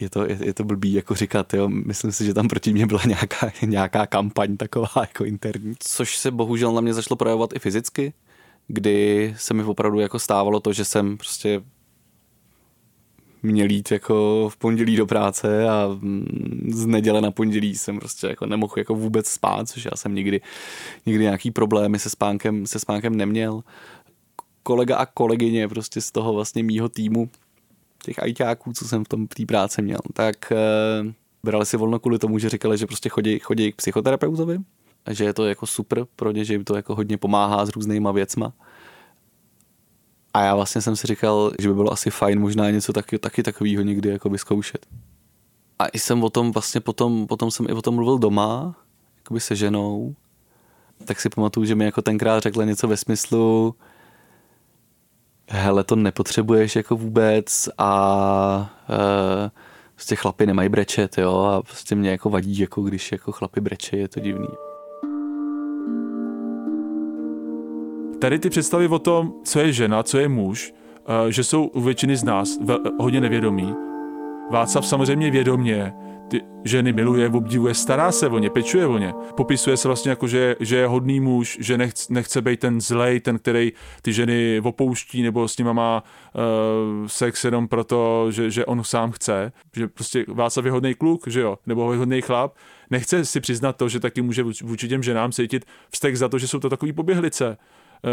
Je 0.00 0.10
to, 0.10 0.26
je, 0.26 0.38
je 0.44 0.54
to 0.54 0.64
blbý 0.64 0.92
jako 0.92 1.14
říkat, 1.14 1.54
jo. 1.54 1.68
Myslím 1.68 2.12
si, 2.12 2.24
že 2.24 2.34
tam 2.34 2.48
proti 2.48 2.72
mě 2.72 2.86
byla 2.86 3.00
nějaká, 3.06 3.52
nějaká 3.66 4.06
kampaň 4.06 4.56
taková 4.56 4.90
jako 4.96 5.24
interní. 5.24 5.74
Což 5.78 6.16
se 6.16 6.30
bohužel 6.30 6.72
na 6.72 6.80
mě 6.80 6.94
začalo 6.94 7.16
projevovat 7.16 7.50
i 7.56 7.58
fyzicky, 7.58 8.12
kdy 8.68 9.34
se 9.38 9.54
mi 9.54 9.64
opravdu 9.64 10.00
jako 10.00 10.18
stávalo 10.18 10.60
to, 10.60 10.72
že 10.72 10.84
jsem 10.84 11.16
prostě 11.16 11.62
měl 13.42 13.70
jít 13.70 13.90
jako 13.90 14.48
v 14.52 14.56
pondělí 14.56 14.96
do 14.96 15.06
práce 15.06 15.68
a 15.68 15.88
mm, 16.00 16.70
z 16.72 16.86
neděle 16.86 17.20
na 17.20 17.30
pondělí 17.30 17.74
jsem 17.76 17.98
prostě 17.98 18.26
jako 18.26 18.46
nemohl 18.46 18.74
jako 18.76 18.94
vůbec 18.94 19.26
spát, 19.26 19.68
což 19.68 19.84
já 19.84 19.90
jsem 19.94 20.14
nikdy, 20.14 20.40
nikdy 21.06 21.24
nějaký 21.24 21.50
problémy 21.50 21.98
se 21.98 22.10
spánkem, 22.10 22.66
se 22.66 22.78
spánkem 22.78 23.16
neměl. 23.16 23.62
Kolega 24.62 24.96
a 24.96 25.06
kolegyně 25.06 25.68
prostě 25.68 26.00
z 26.00 26.10
toho 26.10 26.32
vlastně 26.32 26.62
mýho 26.62 26.88
týmu, 26.88 27.30
těch 28.04 28.22
ajťáků, 28.22 28.72
co 28.72 28.88
jsem 28.88 29.04
v 29.04 29.08
tom 29.08 29.26
té 29.26 29.46
práci 29.46 29.82
měl, 29.82 30.00
tak 30.12 30.52
e, 30.52 30.56
brali 31.44 31.66
si 31.66 31.76
volno 31.76 31.98
kvůli 31.98 32.18
tomu, 32.18 32.38
že 32.38 32.48
říkali, 32.48 32.78
že 32.78 32.86
prostě 32.86 33.08
chodí, 33.08 33.38
chodí 33.38 33.72
k 33.72 33.76
psychoterapeutovi, 33.76 34.58
že 35.10 35.24
je 35.24 35.34
to 35.34 35.46
jako 35.46 35.66
super 35.66 36.06
pro 36.16 36.30
ně, 36.30 36.44
že 36.44 36.54
jim 36.54 36.64
to 36.64 36.76
jako 36.76 36.94
hodně 36.94 37.18
pomáhá 37.18 37.66
s 37.66 37.68
různýma 37.68 38.12
věcma 38.12 38.52
a 40.34 40.42
já 40.42 40.54
vlastně 40.54 40.80
jsem 40.82 40.96
si 40.96 41.06
říkal, 41.06 41.52
že 41.58 41.68
by 41.68 41.74
bylo 41.74 41.92
asi 41.92 42.10
fajn 42.10 42.40
možná 42.40 42.70
něco 42.70 42.92
taky, 42.92 43.18
taky 43.18 43.42
takového 43.42 43.82
někdy 43.82 44.08
jako 44.08 44.28
vyzkoušet. 44.28 44.86
A 45.78 45.86
i 45.86 45.98
jsem 45.98 46.24
o 46.24 46.30
tom 46.30 46.52
vlastně 46.52 46.80
potom, 46.80 47.26
potom 47.26 47.50
jsem 47.50 47.66
i 47.68 47.72
o 47.72 47.82
tom 47.82 47.94
mluvil 47.94 48.18
doma, 48.18 48.76
jakoby 49.16 49.40
se 49.40 49.56
ženou. 49.56 50.14
Tak 51.04 51.20
si 51.20 51.28
pamatuju, 51.28 51.66
že 51.66 51.74
mi 51.74 51.84
jako 51.84 52.02
tenkrát 52.02 52.42
řekla 52.42 52.64
něco 52.64 52.88
ve 52.88 52.96
smyslu, 52.96 53.74
hele, 55.48 55.84
to 55.84 55.96
nepotřebuješ 55.96 56.76
jako 56.76 56.96
vůbec 56.96 57.68
a 57.78 58.74
e, 59.46 59.50
prostě 59.94 60.16
chlapy 60.16 60.46
nemají 60.46 60.68
brečet, 60.68 61.18
jo, 61.18 61.42
a 61.42 61.62
prostě 61.62 61.94
mě 61.94 62.10
jako 62.10 62.30
vadí, 62.30 62.58
jako 62.58 62.82
když 62.82 63.12
jako 63.12 63.32
chlapy 63.32 63.60
breče, 63.60 63.96
je 63.96 64.08
to 64.08 64.20
divný. 64.20 64.48
Tady 68.20 68.38
ty 68.38 68.50
představy 68.50 68.88
o 68.88 68.98
tom, 68.98 69.32
co 69.44 69.60
je 69.60 69.72
žena, 69.72 70.02
co 70.02 70.18
je 70.18 70.28
muž, 70.28 70.74
eh, 71.28 71.32
že 71.32 71.44
jsou 71.44 71.64
u 71.66 71.80
většiny 71.80 72.16
z 72.16 72.24
nás 72.24 72.58
hodně 72.98 73.20
nevědomí. 73.20 73.74
Václav 74.50 74.86
samozřejmě 74.86 75.30
vědomě 75.30 75.92
ty 76.30 76.42
ženy 76.64 76.92
miluje, 76.92 77.28
obdivuje, 77.28 77.74
stará 77.74 78.12
se 78.12 78.28
o 78.28 78.38
ně, 78.38 78.50
pečuje 78.50 78.86
o 78.86 78.98
ně. 78.98 79.12
Popisuje 79.36 79.76
se 79.76 79.88
vlastně 79.88 80.10
jako, 80.10 80.28
že, 80.28 80.56
že 80.60 80.76
je 80.76 80.86
hodný 80.86 81.20
muž, 81.20 81.58
že 81.60 81.78
nechce, 81.78 82.12
nechce 82.12 82.42
být 82.42 82.60
ten 82.60 82.80
zlej, 82.80 83.20
ten, 83.20 83.38
který 83.38 83.72
ty 84.02 84.12
ženy 84.12 84.60
opouští 84.64 85.22
nebo 85.22 85.48
s 85.48 85.58
nima 85.58 85.72
má 85.72 86.02
uh, 86.02 87.06
sex 87.06 87.44
jenom 87.44 87.68
proto, 87.68 88.26
že, 88.30 88.50
že 88.50 88.66
on 88.66 88.84
sám 88.84 89.10
chce. 89.10 89.52
Že 89.76 89.88
prostě 89.88 90.24
Václav 90.28 90.64
je 90.64 90.70
hodný 90.70 90.94
kluk, 90.94 91.28
že 91.28 91.40
jo, 91.40 91.58
nebo 91.66 91.96
hodný 91.96 92.20
chlap. 92.22 92.54
Nechce 92.90 93.24
si 93.24 93.40
přiznat 93.40 93.76
to, 93.76 93.88
že 93.88 94.00
taky 94.00 94.22
může 94.22 94.42
vůči 94.42 94.88
těm 94.88 95.02
ženám 95.02 95.32
cítit 95.32 95.64
vztek 95.90 96.16
za 96.16 96.28
to, 96.28 96.38
že 96.38 96.48
jsou 96.48 96.58
to 96.58 96.68
takový 96.68 96.92
poběhlice 96.92 97.56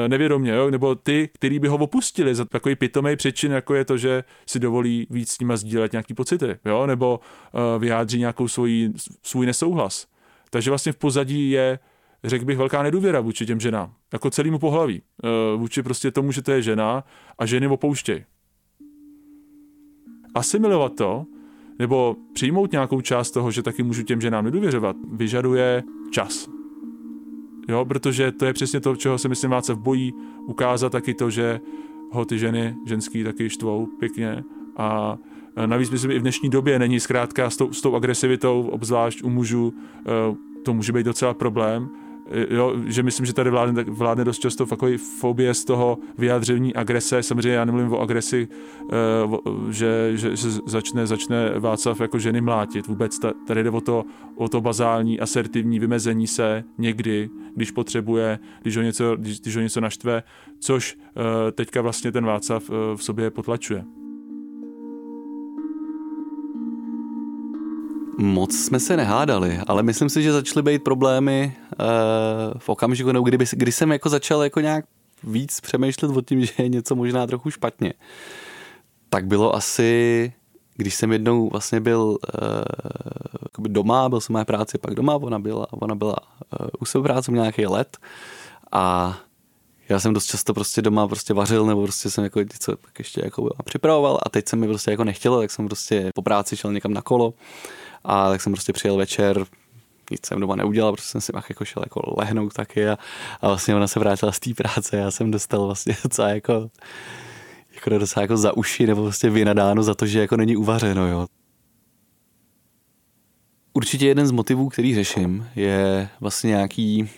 nevědomě, 0.07 0.51
jo? 0.51 0.71
nebo 0.71 0.95
ty, 0.95 1.29
který 1.33 1.59
by 1.59 1.67
ho 1.67 1.77
opustili 1.77 2.35
za 2.35 2.45
takový 2.45 2.75
pitomý 2.75 3.15
přečin, 3.15 3.51
jako 3.51 3.75
je 3.75 3.85
to, 3.85 3.97
že 3.97 4.23
si 4.45 4.59
dovolí 4.59 5.07
víc 5.09 5.31
s 5.31 5.39
nima 5.39 5.57
sdílet 5.57 5.91
nějaký 5.91 6.13
pocity, 6.13 6.55
jo? 6.65 6.85
nebo 6.85 7.19
uh, 7.53 7.81
vyjádří 7.81 8.19
nějakou 8.19 8.47
svůj, 8.47 8.93
svůj 9.23 9.45
nesouhlas. 9.45 10.07
Takže 10.49 10.71
vlastně 10.71 10.91
v 10.91 10.97
pozadí 10.97 11.49
je, 11.49 11.79
řekl 12.23 12.45
bych, 12.45 12.57
velká 12.57 12.83
nedůvěra 12.83 13.19
vůči 13.19 13.45
těm 13.45 13.59
ženám, 13.59 13.93
jako 14.13 14.29
celému 14.29 14.59
pohlaví, 14.59 15.01
uh, 15.23 15.59
vůči 15.59 15.83
prostě 15.83 16.11
tomu, 16.11 16.31
že 16.31 16.41
to 16.41 16.51
je 16.51 16.61
žena 16.61 17.03
a 17.39 17.45
ženy 17.45 17.67
opouštějí. 17.67 18.23
Asimilovat 20.35 20.95
to, 20.95 21.25
nebo 21.79 22.15
přijmout 22.33 22.71
nějakou 22.71 23.01
část 23.01 23.31
toho, 23.31 23.51
že 23.51 23.63
taky 23.63 23.83
můžu 23.83 24.03
těm 24.03 24.21
ženám 24.21 24.45
nedůvěřovat, 24.45 24.95
vyžaduje 25.11 25.83
čas. 26.11 26.56
Jo, 27.67 27.85
protože 27.85 28.31
to 28.31 28.45
je 28.45 28.53
přesně 28.53 28.79
to, 28.79 28.95
čeho 28.95 29.17
se 29.17 29.29
myslím 29.29 29.51
Václav 29.51 29.77
bojí, 29.77 30.13
ukázat 30.45 30.91
taky 30.91 31.13
to, 31.13 31.29
že 31.29 31.59
ho 32.11 32.25
ty 32.25 32.39
ženy 32.39 32.75
ženský 32.85 33.23
taky 33.23 33.49
štvou 33.49 33.85
pěkně 33.99 34.43
a 34.77 35.17
navíc 35.65 35.89
myslím, 35.89 36.11
i 36.11 36.19
v 36.19 36.21
dnešní 36.21 36.49
době 36.49 36.79
není 36.79 36.99
zkrátka 36.99 37.49
s 37.49 37.57
tou, 37.57 37.73
s 37.73 37.81
tou 37.81 37.95
agresivitou, 37.95 38.67
obzvlášť 38.71 39.23
u 39.23 39.29
mužů, 39.29 39.73
eh, 39.99 40.35
to 40.63 40.73
může 40.73 40.93
být 40.93 41.05
docela 41.05 41.33
problém, 41.33 41.89
jo, 42.49 42.73
že 42.85 43.03
myslím, 43.03 43.25
že 43.25 43.33
tady 43.33 43.49
vládne, 43.49 43.83
vládne 43.83 44.25
dost 44.25 44.39
často 44.39 44.65
takový 44.65 44.97
fobie 44.97 45.53
z 45.53 45.65
toho 45.65 45.97
vyjádření 46.17 46.75
agrese. 46.75 47.23
Samozřejmě 47.23 47.51
já 47.51 47.65
nemluvím 47.65 47.93
o 47.93 47.99
agresi, 47.99 48.47
že, 49.69 50.11
že, 50.13 50.35
že 50.35 50.49
začne, 50.65 51.07
začne 51.07 51.59
Václav 51.59 52.01
jako 52.01 52.19
ženy 52.19 52.41
mlátit. 52.41 52.87
Vůbec 52.87 53.19
tady 53.47 53.63
jde 53.63 53.69
o 53.69 53.81
to, 53.81 54.05
o 54.35 54.49
to 54.49 54.61
bazální, 54.61 55.19
asertivní 55.19 55.79
vymezení 55.79 56.27
se 56.27 56.63
někdy, 56.77 57.29
když 57.57 57.71
potřebuje, 57.71 58.39
když 58.61 58.77
ho 58.77 58.83
něco, 58.83 59.15
když, 59.15 59.39
když 59.39 59.55
ho 59.55 59.61
něco 59.61 59.81
naštve, 59.81 60.23
což 60.59 60.97
eh, 60.97 61.51
teďka 61.51 61.81
vlastně 61.81 62.11
ten 62.11 62.25
Václav 62.25 62.69
eh, 62.69 62.73
v 62.95 63.03
sobě 63.03 63.31
potlačuje. 63.31 63.83
Moc 68.19 68.55
jsme 68.55 68.79
se 68.79 68.97
nehádali, 68.97 69.59
ale 69.67 69.83
myslím 69.83 70.09
si, 70.09 70.23
že 70.23 70.31
začaly 70.31 70.63
být 70.63 70.83
problémy 70.83 71.55
uh, 71.79 71.85
v 72.57 72.69
okamžiku, 72.69 73.11
nebo 73.11 73.25
kdyby, 73.25 73.45
kdy 73.53 73.71
jsem 73.71 73.91
jako 73.91 74.09
začal 74.09 74.43
jako 74.43 74.59
nějak 74.59 74.85
víc 75.23 75.59
přemýšlet 75.59 76.17
o 76.17 76.21
tím, 76.21 76.45
že 76.45 76.53
je 76.57 76.69
něco 76.69 76.95
možná 76.95 77.27
trochu 77.27 77.51
špatně. 77.51 77.93
Tak 79.09 79.27
bylo 79.27 79.55
asi, 79.55 80.33
když 80.77 80.95
jsem 80.95 81.11
jednou 81.11 81.49
vlastně 81.49 81.79
byl 81.79 82.17
uh, 83.59 83.67
doma, 83.67 84.09
byl 84.09 84.21
jsem 84.21 84.33
mé 84.33 84.45
práci 84.45 84.77
pak 84.77 84.93
doma, 84.93 85.15
ona 85.15 85.39
byla, 85.39 85.67
ona 85.73 85.95
byla 85.95 86.15
uh, 86.59 86.67
u 86.79 86.85
sebe 86.85 87.03
práce 87.03 87.31
nějaký 87.31 87.65
let 87.65 87.97
a 88.71 89.17
já 89.89 89.99
jsem 89.99 90.13
dost 90.13 90.25
často 90.25 90.53
prostě 90.53 90.81
doma 90.81 91.07
prostě 91.07 91.33
vařil 91.33 91.65
nebo 91.65 91.83
prostě 91.83 92.09
jsem 92.09 92.23
jako 92.23 92.39
něco 92.39 92.75
tak 92.75 92.99
ještě 92.99 93.21
jako 93.23 93.49
připravoval 93.63 94.19
a 94.25 94.29
teď 94.29 94.47
se 94.47 94.55
mi 94.55 94.67
prostě 94.67 94.91
jako 94.91 95.03
nechtělo, 95.03 95.39
tak 95.39 95.51
jsem 95.51 95.65
prostě 95.65 96.11
po 96.15 96.21
práci 96.21 96.57
šel 96.57 96.73
někam 96.73 96.93
na 96.93 97.01
kolo 97.01 97.33
a 98.03 98.29
tak 98.29 98.41
jsem 98.41 98.53
prostě 98.53 98.73
přijel 98.73 98.97
večer, 98.97 99.45
nic 100.11 100.25
jsem 100.25 100.39
doma 100.39 100.55
neudělal, 100.55 100.93
protože 100.93 101.07
jsem 101.07 101.21
si 101.21 101.31
pak 101.31 101.49
jako 101.49 101.65
šel 101.65 101.83
jako 101.85 102.13
lehnout 102.17 102.53
taky 102.53 102.89
a, 102.89 102.97
a 103.41 103.47
vlastně 103.47 103.75
ona 103.75 103.87
se 103.87 103.99
vrátila 103.99 104.31
z 104.31 104.39
té 104.39 104.53
práce 104.53 104.97
já 104.97 105.11
jsem 105.11 105.31
dostal 105.31 105.65
vlastně 105.65 105.97
docela 106.03 106.29
jako 106.29 106.69
jako 107.77 107.99
docela 107.99 108.21
jako 108.21 108.37
za 108.37 108.57
uši 108.57 108.87
nebo 108.87 109.01
prostě 109.03 109.29
vynadáno 109.29 109.83
za 109.83 109.95
to, 109.95 110.05
že 110.05 110.19
jako 110.19 110.37
není 110.37 110.57
uvařeno, 110.57 111.07
jo. 111.07 111.27
Určitě 113.73 114.07
jeden 114.07 114.27
z 114.27 114.31
motivů, 114.31 114.69
který 114.69 114.95
řeším, 114.95 115.47
je 115.55 116.09
vlastně 116.19 116.47
nějaký, 116.47 117.09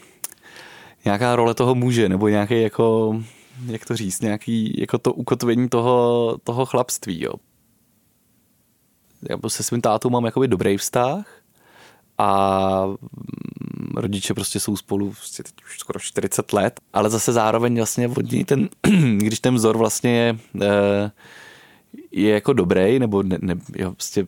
nějaká 1.06 1.36
role 1.36 1.54
toho 1.54 1.76
muže, 1.76 2.10
nebo 2.10 2.28
nějaký 2.28 2.62
jako, 2.62 3.18
jak 3.66 3.86
to 3.86 3.96
říct, 3.96 4.22
nějaký 4.22 4.80
jako 4.80 4.98
to 4.98 5.14
ukotvení 5.14 5.70
toho, 5.70 6.38
toho 6.44 6.66
chlapství, 6.66 7.24
jo 7.24 7.34
já 9.30 9.38
se 9.48 9.64
svým 9.64 9.82
tátou 9.82 10.10
mám 10.10 10.26
jakoby 10.26 10.48
dobrý 10.48 10.78
vztah 10.78 11.42
a 12.18 12.84
rodiče 14.02 14.34
prostě 14.34 14.60
jsou 14.60 14.78
spolu 14.78 15.12
prostě 15.12 15.44
teď 15.44 15.54
už 15.66 15.80
skoro 15.80 16.00
40 16.00 16.54
let, 16.54 16.80
ale 16.94 17.10
zase 17.10 17.34
zároveň 17.34 17.76
vlastně 17.76 18.08
od 18.08 18.32
něj 18.32 18.44
ten, 18.44 18.70
když 19.18 19.40
ten 19.40 19.56
vzor 19.56 19.78
vlastně 19.78 20.18
je, 20.18 20.38
eh, 20.62 21.12
je 22.12 22.30
jako 22.30 22.54
dobrý, 22.54 23.00
nebo 23.00 23.24
ne, 23.24 23.38
ne, 23.42 23.56
jo, 23.76 23.92
prostě 23.92 24.28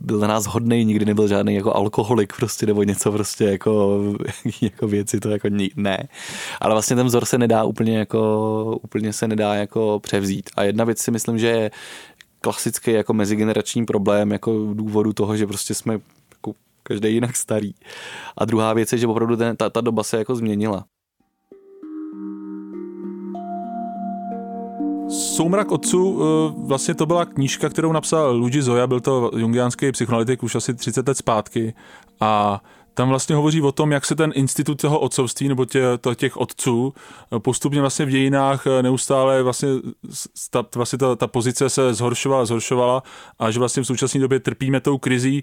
byl 0.00 0.18
na 0.18 0.26
nás 0.26 0.46
hodný, 0.46 0.84
nikdy 0.84 1.04
nebyl 1.04 1.28
žádný 1.28 1.54
jako 1.54 1.76
alkoholik 1.76 2.32
prostě, 2.36 2.66
nebo 2.66 2.82
něco 2.82 3.12
prostě 3.12 3.44
jako, 3.44 4.02
jako 4.60 4.88
věci, 4.88 5.20
to 5.20 5.30
jako 5.30 5.48
ne. 5.76 6.08
Ale 6.60 6.74
vlastně 6.74 6.96
ten 6.96 7.06
vzor 7.06 7.24
se 7.24 7.38
nedá 7.38 7.64
úplně 7.64 7.98
jako, 7.98 8.78
úplně 8.82 9.12
se 9.12 9.28
nedá 9.28 9.54
jako 9.54 10.00
převzít. 10.02 10.50
A 10.56 10.62
jedna 10.62 10.84
věc 10.84 10.98
si 10.98 11.10
myslím, 11.10 11.38
že 11.38 11.46
je 11.46 11.70
klasický 12.40 12.92
jako 12.92 13.12
mezigenerační 13.12 13.86
problém 13.86 14.32
jako 14.32 14.74
důvodu 14.74 15.12
toho, 15.12 15.36
že 15.36 15.46
prostě 15.46 15.74
jsme 15.74 15.98
každý 16.88 17.14
jinak 17.14 17.36
starý. 17.36 17.72
A 18.36 18.44
druhá 18.44 18.72
věc 18.72 18.92
je, 18.92 18.98
že 18.98 19.06
opravdu 19.06 19.36
ten, 19.36 19.56
ta, 19.56 19.70
ta 19.70 19.80
doba 19.80 20.02
se 20.02 20.18
jako 20.18 20.34
změnila. 20.34 20.84
Soumrak 25.08 25.72
otců, 25.72 26.20
eh, 26.20 26.54
vlastně 26.66 26.94
to 26.94 27.06
byla 27.06 27.24
knížka, 27.24 27.68
kterou 27.68 27.92
napsal 27.92 28.36
Luigi 28.36 28.62
Zoya, 28.62 28.86
byl 28.86 29.00
to 29.00 29.30
jungiánský 29.36 29.92
psychoanalytik 29.92 30.42
už 30.42 30.54
asi 30.54 30.74
30 30.74 31.08
let 31.08 31.18
zpátky 31.18 31.74
a 32.20 32.62
tam 32.94 33.08
vlastně 33.08 33.36
hovoří 33.36 33.62
o 33.62 33.72
tom, 33.72 33.92
jak 33.92 34.04
se 34.04 34.14
ten 34.14 34.32
institut 34.34 34.80
toho 34.80 34.98
otcovství 35.00 35.48
nebo 35.48 35.64
tě, 35.64 35.82
těch 36.14 36.36
otců 36.36 36.94
eh, 37.32 37.38
postupně 37.40 37.80
vlastně 37.80 38.06
v 38.06 38.08
dějinách 38.08 38.66
eh, 38.66 38.82
neustále 38.82 39.42
vlastně, 39.42 39.68
ta, 40.50 40.64
vlastně 40.74 40.98
ta, 40.98 41.16
ta 41.16 41.26
pozice 41.26 41.70
se 41.70 41.94
zhoršovala, 41.94 42.44
zhoršovala 42.44 43.02
a 43.38 43.50
že 43.50 43.58
vlastně 43.58 43.82
v 43.82 43.86
současné 43.86 44.20
době 44.20 44.40
trpíme 44.40 44.80
tou 44.80 44.98
krizí. 44.98 45.42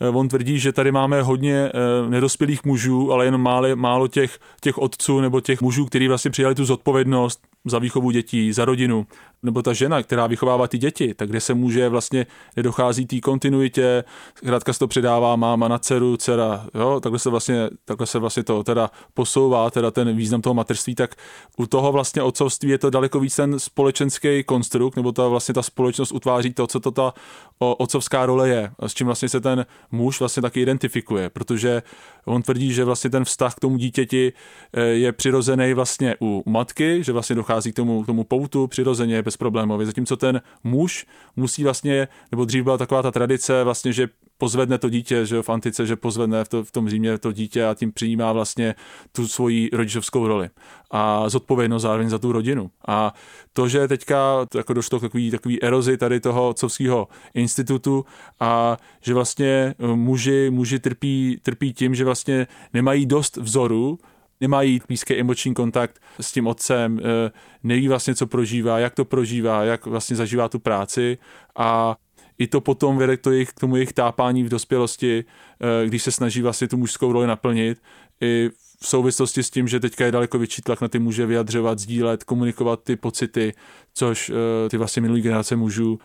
Eh, 0.00 0.08
on 0.08 0.28
tvrdí, 0.28 0.58
že 0.58 0.72
tady 0.72 0.92
máme 0.92 1.22
hodně 1.22 1.72
nedospělých 2.08 2.64
mužů, 2.64 3.12
ale 3.12 3.24
jen 3.24 3.36
málo, 3.38 3.76
málo 3.76 4.08
těch, 4.08 4.38
těch 4.60 4.78
otců 4.78 5.20
nebo 5.20 5.40
těch 5.40 5.60
mužů, 5.60 5.86
kteří 5.86 6.08
vlastně 6.08 6.30
přijali 6.30 6.54
tu 6.54 6.64
zodpovědnost 6.64 7.40
za 7.64 7.78
výchovu 7.78 8.10
dětí, 8.10 8.52
za 8.52 8.64
rodinu, 8.64 9.06
nebo 9.42 9.62
ta 9.62 9.72
žena, 9.72 10.02
která 10.02 10.26
vychovává 10.26 10.68
ty 10.68 10.78
děti, 10.78 11.14
tak 11.14 11.28
kde 11.28 11.40
se 11.40 11.54
může 11.54 11.88
vlastně, 11.88 12.26
nedochází 12.56 13.06
té 13.06 13.20
kontinuitě, 13.20 14.04
zkrátka 14.34 14.72
se 14.72 14.78
to 14.78 14.88
předává 14.88 15.36
máma 15.36 15.68
na 15.68 15.78
dceru, 15.78 16.16
dcera, 16.16 16.66
jo, 16.74 17.00
takhle 17.00 17.18
se 17.18 17.30
vlastně, 17.30 17.70
takhle 17.84 18.06
se 18.06 18.18
vlastně 18.18 18.42
to 18.42 18.64
teda 18.64 18.90
posouvá, 19.14 19.70
teda 19.70 19.90
ten 19.90 20.16
význam 20.16 20.42
toho 20.42 20.54
materství, 20.54 20.94
tak 20.94 21.14
u 21.56 21.66
toho 21.66 21.92
vlastně 21.92 22.22
otcovství 22.22 22.70
je 22.70 22.78
to 22.78 22.90
daleko 22.90 23.20
víc 23.20 23.36
ten 23.36 23.58
společenský 23.58 24.44
konstrukt, 24.44 24.96
nebo 24.96 25.12
ta 25.12 25.28
vlastně 25.28 25.54
ta 25.54 25.62
společnost 25.62 26.12
utváří 26.12 26.54
to, 26.54 26.66
co 26.66 26.80
to 26.80 26.90
ta 26.90 27.14
otcovská 27.58 28.26
role 28.26 28.48
je, 28.48 28.70
s 28.86 28.94
čím 28.94 29.06
vlastně 29.06 29.28
se 29.28 29.40
ten 29.40 29.66
muž 29.90 30.20
vlastně 30.20 30.42
taky 30.42 30.62
identifikuje, 30.62 31.30
protože 31.30 31.82
on 32.24 32.42
tvrdí, 32.42 32.72
že 32.72 32.84
vlastně 32.84 33.10
ten 33.10 33.24
vztah 33.24 33.54
k 33.54 33.60
tomu 33.60 33.76
dítěti 33.76 34.32
eh, 34.72 34.82
je 34.82 35.12
přirozený 35.12 35.74
vlastně 35.74 36.16
u 36.20 36.42
matky, 36.46 37.04
že 37.04 37.12
vlastně 37.12 37.36
dochází 37.36 37.72
k 37.72 37.76
tomu, 37.76 38.02
k 38.02 38.06
tomu 38.06 38.24
poutu 38.24 38.66
přirozeně, 38.66 39.22
bezproblémově. 39.30 39.86
Zatímco 39.86 40.16
ten 40.16 40.40
muž 40.64 41.06
musí 41.36 41.64
vlastně, 41.64 42.08
nebo 42.30 42.44
dřív 42.44 42.64
byla 42.64 42.78
taková 42.78 43.02
ta 43.02 43.10
tradice 43.10 43.64
vlastně, 43.64 43.92
že 43.92 44.08
pozvedne 44.38 44.78
to 44.78 44.88
dítě, 44.88 45.26
že 45.26 45.42
v 45.42 45.48
antice, 45.48 45.86
že 45.86 45.96
pozvedne 45.96 46.44
v, 46.44 46.48
to, 46.48 46.64
v 46.64 46.72
tom 46.72 46.88
Římě 46.88 47.18
to 47.18 47.32
dítě 47.32 47.66
a 47.66 47.74
tím 47.74 47.92
přijímá 47.92 48.32
vlastně 48.32 48.74
tu 49.12 49.28
svoji 49.28 49.70
rodičovskou 49.72 50.26
roli 50.26 50.50
a 50.90 51.28
zodpovědnost 51.28 51.82
zároveň 51.82 52.08
za 52.08 52.18
tu 52.18 52.32
rodinu. 52.32 52.70
A 52.88 53.14
to, 53.52 53.68
že 53.68 53.88
teďka 53.88 54.46
jako 54.54 54.72
došlo 54.72 54.98
k 54.98 55.02
takový, 55.02 55.30
takový 55.30 55.62
erozi 55.62 55.96
tady 55.96 56.20
toho 56.20 56.48
otcovského 56.48 57.08
institutu 57.34 58.04
a 58.40 58.76
že 59.00 59.14
vlastně 59.14 59.74
muži, 59.94 60.50
muži 60.50 60.78
trpí, 60.78 61.38
trpí 61.42 61.72
tím, 61.72 61.94
že 61.94 62.04
vlastně 62.04 62.46
nemají 62.72 63.06
dost 63.06 63.36
vzoru, 63.36 63.98
nemají 64.40 64.80
blízký 64.88 65.14
emoční 65.14 65.54
kontakt 65.54 66.02
s 66.20 66.32
tím 66.32 66.46
otcem, 66.46 67.00
eh, 67.00 67.30
neví 67.62 67.88
vlastně, 67.88 68.14
co 68.14 68.26
prožívá, 68.26 68.78
jak 68.78 68.94
to 68.94 69.04
prožívá, 69.04 69.64
jak 69.64 69.86
vlastně 69.86 70.16
zažívá 70.16 70.48
tu 70.48 70.58
práci 70.58 71.18
a 71.56 71.96
i 72.38 72.46
to 72.46 72.60
potom 72.60 72.98
vede 72.98 73.16
k, 73.16 73.20
to 73.20 73.30
jejich, 73.30 73.50
k 73.52 73.60
tomu 73.60 73.76
jejich 73.76 73.92
tápání 73.92 74.44
v 74.44 74.48
dospělosti, 74.48 75.24
eh, 75.24 75.86
když 75.86 76.02
se 76.02 76.10
snaží 76.10 76.42
vlastně 76.42 76.68
tu 76.68 76.76
mužskou 76.76 77.12
roli 77.12 77.26
naplnit, 77.26 77.82
i 78.20 78.50
v 78.82 78.86
souvislosti 78.86 79.42
s 79.42 79.50
tím, 79.50 79.68
že 79.68 79.80
teďka 79.80 80.04
je 80.04 80.12
daleko 80.12 80.38
větší 80.38 80.62
tlak 80.62 80.80
na 80.80 80.88
ty 80.88 80.98
muže 80.98 81.26
vyjadřovat, 81.26 81.78
sdílet, 81.78 82.24
komunikovat 82.24 82.84
ty 82.84 82.96
pocity, 82.96 83.52
což 83.94 84.30
eh, 84.30 84.68
ty 84.68 84.76
vlastně 84.76 85.02
minulý 85.02 85.22
generace 85.22 85.56
mužů 85.56 85.98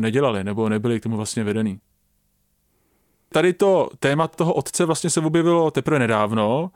nedělali 0.00 0.44
nebo 0.44 0.68
nebyli 0.68 1.00
k 1.00 1.02
tomu 1.02 1.16
vlastně 1.16 1.44
vedený. 1.44 1.78
Tady 3.32 3.52
to 3.52 3.88
téma 3.98 4.28
toho 4.28 4.54
otce 4.54 4.84
vlastně 4.84 5.10
se 5.10 5.20
objevilo 5.20 5.70
teprve 5.70 5.98
nedávno. 5.98 6.70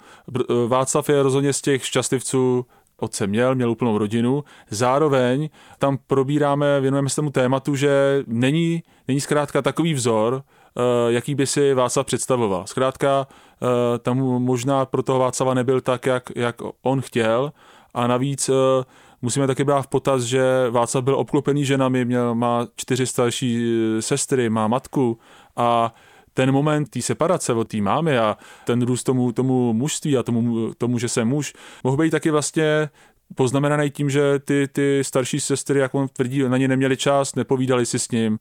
Václav 0.66 1.08
je 1.08 1.22
rozhodně 1.22 1.52
z 1.52 1.60
těch 1.62 1.86
šťastlivců, 1.86 2.66
otce 2.96 3.26
měl, 3.26 3.54
měl 3.54 3.70
úplnou 3.70 3.98
rodinu. 3.98 4.44
Zároveň 4.70 5.48
tam 5.78 5.98
probíráme, 6.06 6.80
věnujeme 6.80 7.08
se 7.08 7.16
tomu 7.16 7.30
tématu, 7.30 7.76
že 7.76 8.22
není, 8.26 8.82
není 9.08 9.20
zkrátka 9.20 9.62
takový 9.62 9.94
vzor, 9.94 10.42
eh, 10.42 10.82
jaký 11.12 11.34
by 11.34 11.46
si 11.46 11.74
Václav 11.74 12.06
představoval. 12.06 12.66
Zkrátka 12.66 13.26
eh, 13.26 13.98
tam 13.98 14.18
možná 14.18 14.86
pro 14.86 15.02
toho 15.02 15.18
Václava 15.18 15.54
nebyl 15.54 15.80
tak, 15.80 16.06
jak, 16.06 16.30
jak 16.36 16.56
on 16.82 17.00
chtěl 17.00 17.52
a 17.94 18.06
navíc 18.06 18.48
eh, 18.48 18.84
musíme 19.22 19.46
taky 19.46 19.64
brát 19.64 19.82
v 19.82 19.86
potaz, 19.86 20.22
že 20.22 20.70
Václav 20.70 21.04
byl 21.04 21.14
obklopený 21.14 21.64
ženami, 21.64 22.04
měl, 22.04 22.34
má 22.34 22.66
čtyři 22.76 23.06
starší 23.06 23.72
sestry, 24.00 24.50
má 24.50 24.68
matku 24.68 25.18
a 25.56 25.94
ten 26.36 26.52
moment 26.52 26.88
té 26.88 27.02
separace 27.02 27.52
od 27.52 27.68
té 27.68 27.76
mámy 27.76 28.18
a 28.18 28.36
ten 28.64 28.82
růst 28.82 29.02
tomu, 29.02 29.32
tomu 29.32 29.72
mužství 29.72 30.16
a 30.16 30.22
tomu, 30.22 30.74
tomu, 30.74 30.98
že 30.98 31.08
jsem 31.08 31.28
muž, 31.28 31.54
mohl 31.84 31.96
být 31.96 32.10
taky 32.10 32.30
vlastně 32.30 32.88
poznamenaný 33.34 33.90
tím, 33.90 34.10
že 34.10 34.38
ty, 34.38 34.68
ty 34.72 35.04
starší 35.04 35.40
sestry, 35.40 35.78
jak 35.78 35.94
on 35.94 36.08
tvrdí, 36.08 36.42
na 36.42 36.56
ně 36.56 36.68
neměli 36.68 36.96
čas, 36.96 37.34
nepovídali 37.34 37.86
si 37.86 37.98
s 37.98 38.10
ním. 38.10 38.38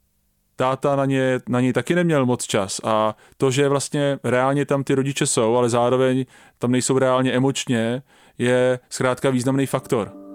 Táta 0.56 0.96
na 0.96 1.04
ně, 1.04 1.40
na 1.48 1.60
něj 1.60 1.72
taky 1.72 1.94
neměl 1.94 2.26
moc 2.26 2.44
čas 2.44 2.80
a 2.84 3.16
to, 3.36 3.50
že 3.50 3.68
vlastně 3.68 4.18
reálně 4.24 4.66
tam 4.66 4.84
ty 4.84 4.94
rodiče 4.94 5.26
jsou, 5.26 5.56
ale 5.56 5.68
zároveň 5.68 6.24
tam 6.58 6.72
nejsou 6.72 6.98
reálně 6.98 7.32
emočně, 7.32 8.02
je 8.38 8.78
zkrátka 8.90 9.30
významný 9.30 9.66
faktor. 9.66 10.25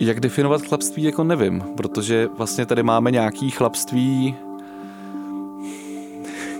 Jak 0.00 0.20
definovat 0.20 0.62
chlapství, 0.62 1.02
jako 1.02 1.24
nevím, 1.24 1.64
protože 1.76 2.28
vlastně 2.36 2.66
tady 2.66 2.82
máme 2.82 3.10
nějaký 3.10 3.50
chlapství, 3.50 4.34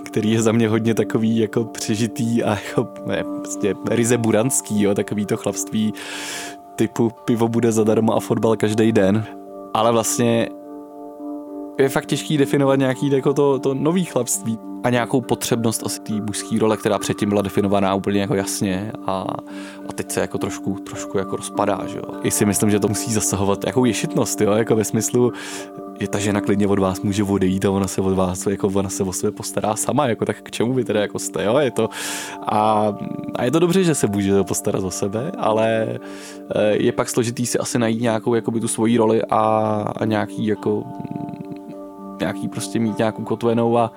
který 0.05 0.31
je 0.31 0.41
za 0.41 0.51
mě 0.51 0.69
hodně 0.69 0.93
takový 0.93 1.37
jako 1.37 1.63
přežitý 1.63 2.43
a 2.43 2.49
jako 2.49 2.87
ne, 3.05 3.23
prostě 3.37 3.75
ryze 3.89 4.17
buranský, 4.17 4.81
jo, 4.81 4.95
takový 4.95 5.25
to 5.25 5.37
chlapství 5.37 5.93
typu 6.75 7.11
pivo 7.25 7.47
bude 7.47 7.71
zadarmo 7.71 8.15
a 8.15 8.19
fotbal 8.19 8.55
každý 8.55 8.91
den. 8.91 9.25
Ale 9.73 9.91
vlastně 9.91 10.49
je 11.77 11.89
fakt 11.89 12.05
těžký 12.05 12.37
definovat 12.37 12.75
nějaký 12.75 13.11
jako 13.11 13.33
to, 13.33 13.59
to 13.59 13.73
nový 13.73 14.05
chlapství 14.05 14.59
a 14.83 14.89
nějakou 14.89 15.21
potřebnost 15.21 15.85
asi 15.85 15.99
té 15.99 16.13
mužské 16.13 16.59
role, 16.59 16.77
která 16.77 16.99
předtím 16.99 17.29
byla 17.29 17.41
definovaná 17.41 17.95
úplně 17.95 18.21
jako 18.21 18.35
jasně 18.35 18.91
a, 19.05 19.25
a 19.89 19.93
teď 19.95 20.11
se 20.11 20.19
jako 20.19 20.37
trošku, 20.37 20.79
trošku 20.79 21.17
jako 21.17 21.35
rozpadá, 21.35 21.81
že 21.87 21.97
jo. 21.97 22.03
I 22.23 22.31
si 22.31 22.45
myslím, 22.45 22.71
že 22.71 22.79
to 22.79 22.87
musí 22.87 23.13
zasahovat 23.13 23.65
jako 23.65 23.85
ješitnost, 23.85 24.41
jo, 24.41 24.51
jako 24.51 24.75
ve 24.75 24.83
smyslu, 24.83 25.33
že 25.99 26.07
ta 26.07 26.19
žena 26.19 26.41
klidně 26.41 26.67
od 26.67 26.79
vás 26.79 27.01
může 27.01 27.23
odejít 27.23 27.65
a 27.65 27.71
ona 27.71 27.87
se 27.87 28.01
od 28.01 28.15
vás, 28.15 28.47
jako 28.47 28.67
ona 28.67 28.89
se 28.89 29.03
o 29.03 29.13
sebe 29.13 29.31
postará 29.31 29.75
sama, 29.75 30.07
jako 30.07 30.25
tak 30.25 30.41
k 30.41 30.51
čemu 30.51 30.73
vy 30.73 30.83
teda 30.83 31.01
jako 31.01 31.19
jste, 31.19 31.43
jo, 31.43 31.57
je 31.57 31.71
to 31.71 31.89
a, 32.41 32.93
a 33.35 33.43
je 33.43 33.51
to 33.51 33.59
dobře, 33.59 33.83
že 33.83 33.95
se 33.95 34.07
může 34.07 34.43
postarat 34.43 34.83
o 34.83 34.91
sebe, 34.91 35.31
ale 35.37 35.99
eh, 36.55 36.75
je 36.77 36.91
pak 36.91 37.09
složitý 37.09 37.45
si 37.45 37.59
asi 37.59 37.79
najít 37.79 38.01
nějakou 38.01 38.35
jakoby 38.35 38.59
tu 38.59 38.67
svoji 38.67 38.97
roli 38.97 39.21
a, 39.29 39.39
a 39.97 40.05
nějaký 40.05 40.45
jako 40.45 40.83
nějaký 42.19 42.47
prostě 42.47 42.79
mít 42.79 42.97
nějakou 42.97 43.23
kotvenou 43.23 43.77
a, 43.77 43.91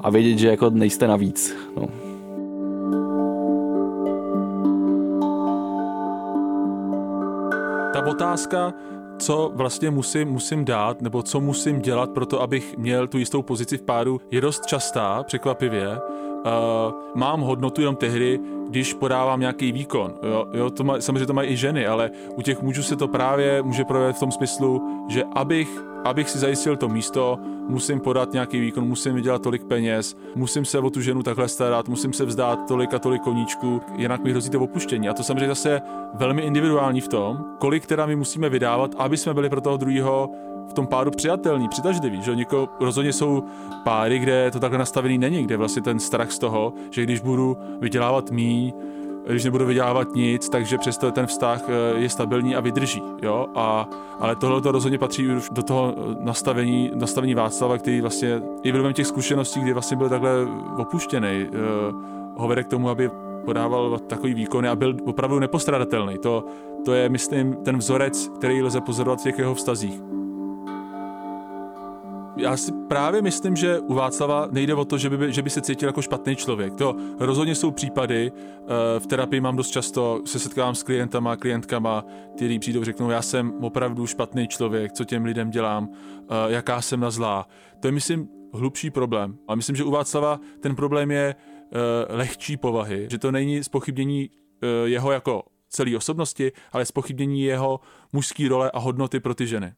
a 0.00 0.10
vědět, 0.10 0.38
že 0.38 0.48
jako 0.48 0.70
nejste 0.70 1.06
navíc. 1.06 1.56
No. 1.76 1.88
Ta 7.92 8.06
otázka, 8.06 8.74
co 9.18 9.52
vlastně 9.54 9.90
musím, 9.90 10.28
musím 10.28 10.64
dát, 10.64 11.02
nebo 11.02 11.22
co 11.22 11.40
musím 11.40 11.80
dělat 11.80 12.10
pro 12.10 12.26
to, 12.26 12.42
abych 12.42 12.78
měl 12.78 13.06
tu 13.06 13.18
jistou 13.18 13.42
pozici 13.42 13.78
v 13.78 13.82
páru, 13.82 14.20
je 14.30 14.40
dost 14.40 14.66
častá, 14.66 15.22
překvapivě. 15.22 15.88
Uh, 15.88 16.92
mám 17.14 17.40
hodnotu 17.40 17.80
jenom 17.80 17.96
tehdy, 17.96 18.40
když 18.70 18.94
podávám 18.94 19.40
nějaký 19.40 19.72
výkon. 19.72 20.14
Jo, 20.22 20.46
jo 20.52 20.70
to 20.70 20.84
má, 20.84 21.00
samozřejmě 21.00 21.26
to 21.26 21.32
mají 21.32 21.50
i 21.50 21.56
ženy, 21.56 21.86
ale 21.86 22.10
u 22.36 22.42
těch 22.42 22.62
mužů 22.62 22.82
se 22.82 22.96
to 22.96 23.08
právě 23.08 23.62
může 23.62 23.84
projevit 23.84 24.16
v 24.16 24.20
tom 24.20 24.32
smyslu, 24.32 24.82
že 25.08 25.24
abych 25.34 25.90
abych 26.04 26.30
si 26.30 26.38
zajistil 26.38 26.76
to 26.76 26.88
místo, 26.88 27.38
musím 27.68 28.00
podat 28.00 28.32
nějaký 28.32 28.60
výkon, 28.60 28.84
musím 28.84 29.14
vydělat 29.14 29.42
tolik 29.42 29.64
peněz, 29.64 30.16
musím 30.34 30.64
se 30.64 30.78
o 30.78 30.90
tu 30.90 31.00
ženu 31.00 31.22
takhle 31.22 31.48
starat, 31.48 31.88
musím 31.88 32.12
se 32.12 32.24
vzdát 32.24 32.58
tolik 32.68 32.94
a 32.94 32.98
tolik 32.98 33.22
koníčků, 33.22 33.80
jinak 33.96 34.24
mi 34.24 34.30
hrozí 34.30 34.50
to 34.50 34.60
opuštění. 34.60 35.08
A 35.08 35.14
to 35.14 35.22
samozřejmě 35.22 35.48
zase 35.48 35.82
velmi 36.14 36.42
individuální 36.42 37.00
v 37.00 37.08
tom, 37.08 37.44
kolik 37.58 37.86
teda 37.86 38.06
my 38.06 38.16
musíme 38.16 38.48
vydávat, 38.48 38.94
aby 38.98 39.16
jsme 39.16 39.34
byli 39.34 39.50
pro 39.50 39.60
toho 39.60 39.76
druhého 39.76 40.30
v 40.70 40.72
tom 40.72 40.86
páru 40.86 41.10
přijatelný, 41.10 41.68
přitažlivý, 41.68 42.22
že 42.22 42.36
někoho, 42.36 42.68
rozhodně 42.80 43.12
jsou 43.12 43.42
páry, 43.84 44.18
kde 44.18 44.50
to 44.50 44.60
takhle 44.60 44.78
nastavený 44.78 45.18
není, 45.18 45.42
kde 45.42 45.56
vlastně 45.56 45.82
ten 45.82 45.98
strach 45.98 46.30
z 46.30 46.38
toho, 46.38 46.72
že 46.90 47.02
když 47.02 47.20
budu 47.20 47.56
vydělávat 47.80 48.30
míň, 48.30 48.72
když 49.26 49.44
nebudu 49.44 49.66
vydělávat 49.66 50.14
nic, 50.14 50.48
takže 50.48 50.78
přesto 50.78 51.12
ten 51.12 51.26
vztah 51.26 51.62
eh, 51.68 51.98
je 51.98 52.08
stabilní 52.08 52.56
a 52.56 52.60
vydrží. 52.60 53.02
Jo? 53.22 53.46
A, 53.54 53.88
ale 54.18 54.36
tohle 54.36 54.60
to 54.60 54.72
rozhodně 54.72 54.98
patří 54.98 55.28
už 55.28 55.48
do 55.50 55.62
toho 55.62 55.94
eh, 55.96 56.16
nastavení, 56.20 56.90
nastavení 56.94 57.34
Václava, 57.34 57.78
který 57.78 58.00
vlastně 58.00 58.42
i 58.62 58.72
vlivem 58.72 58.92
těch 58.92 59.06
zkušeností, 59.06 59.60
kdy 59.60 59.72
vlastně 59.72 59.96
byl 59.96 60.08
takhle 60.08 60.30
opuštěný, 60.78 61.28
eh, 61.28 61.48
ho 62.36 62.48
vede 62.48 62.64
k 62.64 62.68
tomu, 62.68 62.88
aby 62.90 63.10
podával 63.44 63.98
takový 63.98 64.34
výkony 64.34 64.68
a 64.68 64.76
byl 64.76 64.96
opravdu 65.04 65.38
nepostradatelný. 65.38 66.18
To, 66.18 66.44
to 66.84 66.94
je, 66.94 67.08
myslím, 67.08 67.56
ten 67.64 67.78
vzorec, 67.78 68.28
který 68.38 68.62
lze 68.62 68.80
pozorovat 68.80 69.20
v 69.20 69.22
těch 69.22 69.38
jeho 69.38 69.54
vztazích 69.54 70.19
já 72.40 72.56
si 72.56 72.72
právě 72.88 73.22
myslím, 73.22 73.56
že 73.56 73.80
u 73.80 73.94
Václava 73.94 74.48
nejde 74.50 74.74
o 74.74 74.84
to, 74.84 74.98
že 74.98 75.10
by, 75.10 75.32
že 75.32 75.42
by 75.42 75.50
se 75.50 75.60
cítil 75.60 75.88
jako 75.88 76.02
špatný 76.02 76.36
člověk. 76.36 76.74
To 76.74 76.96
rozhodně 77.18 77.54
jsou 77.54 77.70
případy, 77.70 78.32
eh, 78.34 79.00
v 79.00 79.06
terapii 79.06 79.40
mám 79.40 79.56
dost 79.56 79.70
často, 79.70 80.22
se 80.24 80.38
setkávám 80.38 80.74
s 80.74 80.82
klientama, 80.82 81.36
klientkama, 81.36 82.04
kteří 82.36 82.58
přijdou 82.58 82.84
řeknou, 82.84 83.10
já 83.10 83.22
jsem 83.22 83.52
opravdu 83.64 84.06
špatný 84.06 84.48
člověk, 84.48 84.92
co 84.92 85.04
těm 85.04 85.24
lidem 85.24 85.50
dělám, 85.50 85.88
eh, 85.92 86.24
jaká 86.46 86.82
jsem 86.82 87.00
na 87.00 87.10
zlá. 87.10 87.48
To 87.80 87.88
je, 87.88 87.92
myslím, 87.92 88.28
hlubší 88.54 88.90
problém. 88.90 89.38
A 89.48 89.54
myslím, 89.54 89.76
že 89.76 89.84
u 89.84 89.90
Václava 89.90 90.40
ten 90.60 90.76
problém 90.76 91.10
je 91.10 91.34
eh, 91.34 92.16
lehčí 92.16 92.56
povahy, 92.56 93.06
že 93.10 93.18
to 93.18 93.32
není 93.32 93.64
spochybnění 93.64 94.30
jeho 94.84 95.12
jako 95.12 95.42
celé 95.68 95.96
osobnosti, 95.96 96.52
ale 96.72 96.84
spochybnění 96.84 97.42
jeho 97.42 97.80
mužské 98.12 98.48
role 98.48 98.70
a 98.70 98.78
hodnoty 98.78 99.20
pro 99.20 99.34
ty 99.34 99.46
ženy 99.46 99.72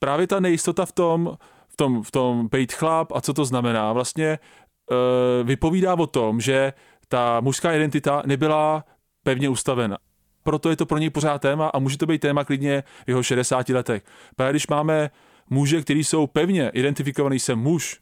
právě 0.00 0.26
ta 0.26 0.40
nejistota 0.40 0.86
v 0.86 0.92
tom, 0.92 1.36
v 1.68 1.76
tom, 1.76 2.02
v 2.02 2.10
tom 2.10 2.48
být 2.48 2.72
chlap 2.72 3.12
a 3.12 3.20
co 3.20 3.34
to 3.34 3.44
znamená, 3.44 3.92
vlastně 3.92 4.38
uh, 4.90 5.46
vypovídá 5.46 5.94
o 5.94 6.06
tom, 6.06 6.40
že 6.40 6.72
ta 7.08 7.40
mužská 7.40 7.72
identita 7.72 8.22
nebyla 8.26 8.84
pevně 9.22 9.48
ustavena. 9.48 9.98
Proto 10.42 10.70
je 10.70 10.76
to 10.76 10.86
pro 10.86 10.98
něj 10.98 11.10
pořád 11.10 11.38
téma 11.38 11.68
a 11.68 11.78
může 11.78 11.98
to 11.98 12.06
být 12.06 12.18
téma 12.18 12.44
klidně 12.44 12.82
v 13.06 13.08
jeho 13.08 13.22
60 13.22 13.68
letech. 13.68 14.02
Právě 14.36 14.52
když 14.52 14.66
máme 14.66 15.10
muže, 15.50 15.82
kteří 15.82 16.04
jsou 16.04 16.26
pevně 16.26 16.68
identifikovaný 16.68 17.38
jsem 17.38 17.58
muž, 17.58 18.00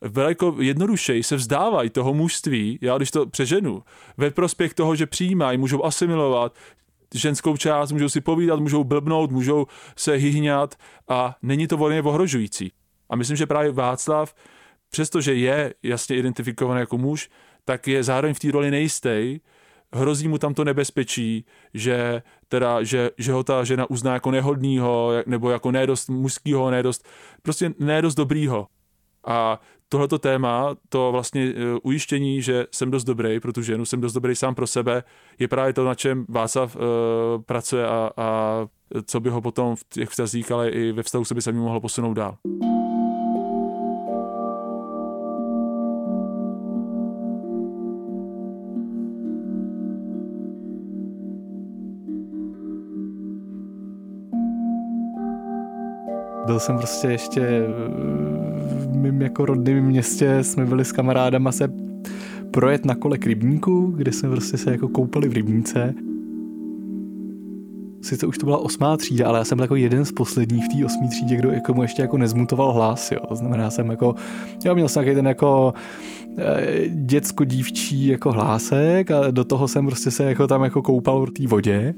velko 0.00 0.56
jednodušeji 0.58 1.22
se 1.22 1.36
vzdávají 1.36 1.90
toho 1.90 2.14
mužství, 2.14 2.78
já 2.82 2.96
když 2.96 3.10
to 3.10 3.26
přeženu, 3.26 3.82
ve 4.16 4.30
prospěch 4.30 4.74
toho, 4.74 4.96
že 4.96 5.06
přijímají, 5.06 5.58
můžou 5.58 5.84
asimilovat, 5.84 6.54
ženskou 7.14 7.56
část, 7.56 7.92
můžou 7.92 8.08
si 8.08 8.20
povídat, 8.20 8.60
můžou 8.60 8.84
blbnout, 8.84 9.30
můžou 9.30 9.66
se 9.96 10.12
hyhňat 10.12 10.74
a 11.08 11.36
není 11.42 11.66
to 11.66 11.76
volně 11.76 12.02
ohrožující. 12.02 12.72
A 13.10 13.16
myslím, 13.16 13.36
že 13.36 13.46
právě 13.46 13.72
Václav, 13.72 14.34
přestože 14.90 15.34
je 15.34 15.74
jasně 15.82 16.16
identifikovaný 16.16 16.80
jako 16.80 16.98
muž, 16.98 17.30
tak 17.64 17.88
je 17.88 18.02
zároveň 18.02 18.34
v 18.34 18.38
té 18.38 18.50
roli 18.50 18.70
nejistý, 18.70 19.40
hrozí 19.92 20.28
mu 20.28 20.38
tam 20.38 20.54
to 20.54 20.64
nebezpečí, 20.64 21.44
že, 21.74 22.22
teda, 22.48 22.82
že, 22.82 23.10
že 23.18 23.32
ho 23.32 23.44
ta 23.44 23.64
žena 23.64 23.90
uzná 23.90 24.12
jako 24.12 24.30
nehodnýho, 24.30 25.12
nebo 25.26 25.50
jako 25.50 25.70
nedost 25.70 26.08
mužskýho, 26.08 26.70
nedost, 26.70 27.08
prostě 27.42 27.74
nedost 27.78 28.14
dobrýho. 28.14 28.66
A 29.26 29.60
tohleto 29.88 30.18
téma, 30.18 30.76
to 30.88 31.12
vlastně 31.12 31.42
e, 31.42 31.52
ujištění, 31.82 32.42
že 32.42 32.66
jsem 32.70 32.90
dost 32.90 33.04
dobrý 33.04 33.40
pro 33.40 33.52
tu 33.52 33.62
ženu, 33.62 33.84
jsem 33.84 34.00
dost 34.00 34.12
dobrý 34.12 34.36
sám 34.36 34.54
pro 34.54 34.66
sebe, 34.66 35.04
je 35.38 35.48
právě 35.48 35.72
to, 35.72 35.84
na 35.84 35.94
čem 35.94 36.26
Václav 36.28 36.76
uh, 36.76 36.82
pracuje 37.42 37.86
a, 37.86 38.10
a 38.16 38.58
co 39.06 39.20
by 39.20 39.30
ho 39.30 39.40
potom 39.40 39.76
v 39.76 39.84
těch 39.84 40.08
vztazích, 40.08 40.52
ale 40.52 40.70
i 40.70 40.92
ve 40.92 41.02
vztahu 41.02 41.24
se 41.24 41.34
by 41.34 41.42
se 41.42 41.52
mohlo 41.52 41.80
posunout 41.80 42.14
dál. 42.14 42.36
Byl 56.54 56.60
jsem 56.60 56.78
prostě 56.78 57.08
ještě 57.08 57.66
v 58.60 58.96
mým 58.96 59.22
jako 59.22 59.46
rodném 59.46 59.84
městě, 59.84 60.38
jsme 60.44 60.66
byli 60.66 60.84
s 60.84 60.92
kamarádama 60.92 61.52
se 61.52 61.68
projet 62.50 62.84
na 62.84 62.94
kole 62.94 63.18
k 63.18 63.26
rybníku, 63.26 63.86
kde 63.96 64.12
jsme 64.12 64.30
prostě 64.30 64.56
se 64.56 64.70
jako 64.70 64.88
koupali 64.88 65.28
v 65.28 65.32
rybníce. 65.32 65.94
Sice 68.04 68.26
už 68.26 68.38
to 68.38 68.46
byla 68.46 68.58
osmá 68.58 68.96
třída, 68.96 69.28
ale 69.28 69.38
já 69.38 69.44
jsem 69.44 69.58
jako 69.58 69.76
jeden 69.76 70.04
z 70.04 70.12
posledních 70.12 70.64
v 70.64 70.78
té 70.78 70.84
osmé 70.84 71.08
třídě, 71.08 71.36
kdo 71.36 71.50
jako 71.50 71.74
mu 71.74 71.82
ještě 71.82 72.02
jako 72.02 72.18
nezmutoval 72.18 72.72
hlas, 72.72 73.12
jo. 73.12 73.20
To 73.28 73.36
znamená, 73.36 73.70
jsem 73.70 73.90
jako, 73.90 74.14
já 74.64 74.74
měl 74.74 74.88
jsem 74.88 75.04
nějaký 75.04 75.16
ten 75.16 75.26
jako 75.26 75.74
e, 76.38 76.88
děcko-dívčí 76.88 78.06
jako 78.06 78.32
hlásek 78.32 79.10
a 79.10 79.30
do 79.30 79.44
toho 79.44 79.68
jsem 79.68 79.86
prostě 79.86 80.10
se 80.10 80.24
jako 80.24 80.46
tam 80.46 80.64
jako 80.64 80.82
koupal 80.82 81.26
v 81.26 81.30
té 81.30 81.46
vodě 81.46 81.94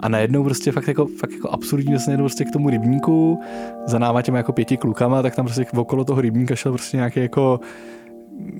a 0.00 0.08
najednou 0.08 0.44
prostě 0.44 0.72
fakt 0.72 0.88
jako, 0.88 1.06
fakt 1.06 1.32
jako 1.32 1.50
absurdní 1.50 1.92
vlastně 1.92 2.16
prostě 2.16 2.44
k 2.44 2.50
tomu 2.50 2.70
rybníku 2.70 3.40
za 3.86 3.98
náma 3.98 4.22
těma 4.22 4.38
jako 4.38 4.52
pěti 4.52 4.76
klukama, 4.76 5.22
tak 5.22 5.36
tam 5.36 5.46
prostě 5.46 5.66
okolo 5.76 6.04
toho 6.04 6.20
rybníka 6.20 6.56
šel 6.56 6.72
prostě 6.72 6.96
nějaký 6.96 7.20
jako 7.20 7.60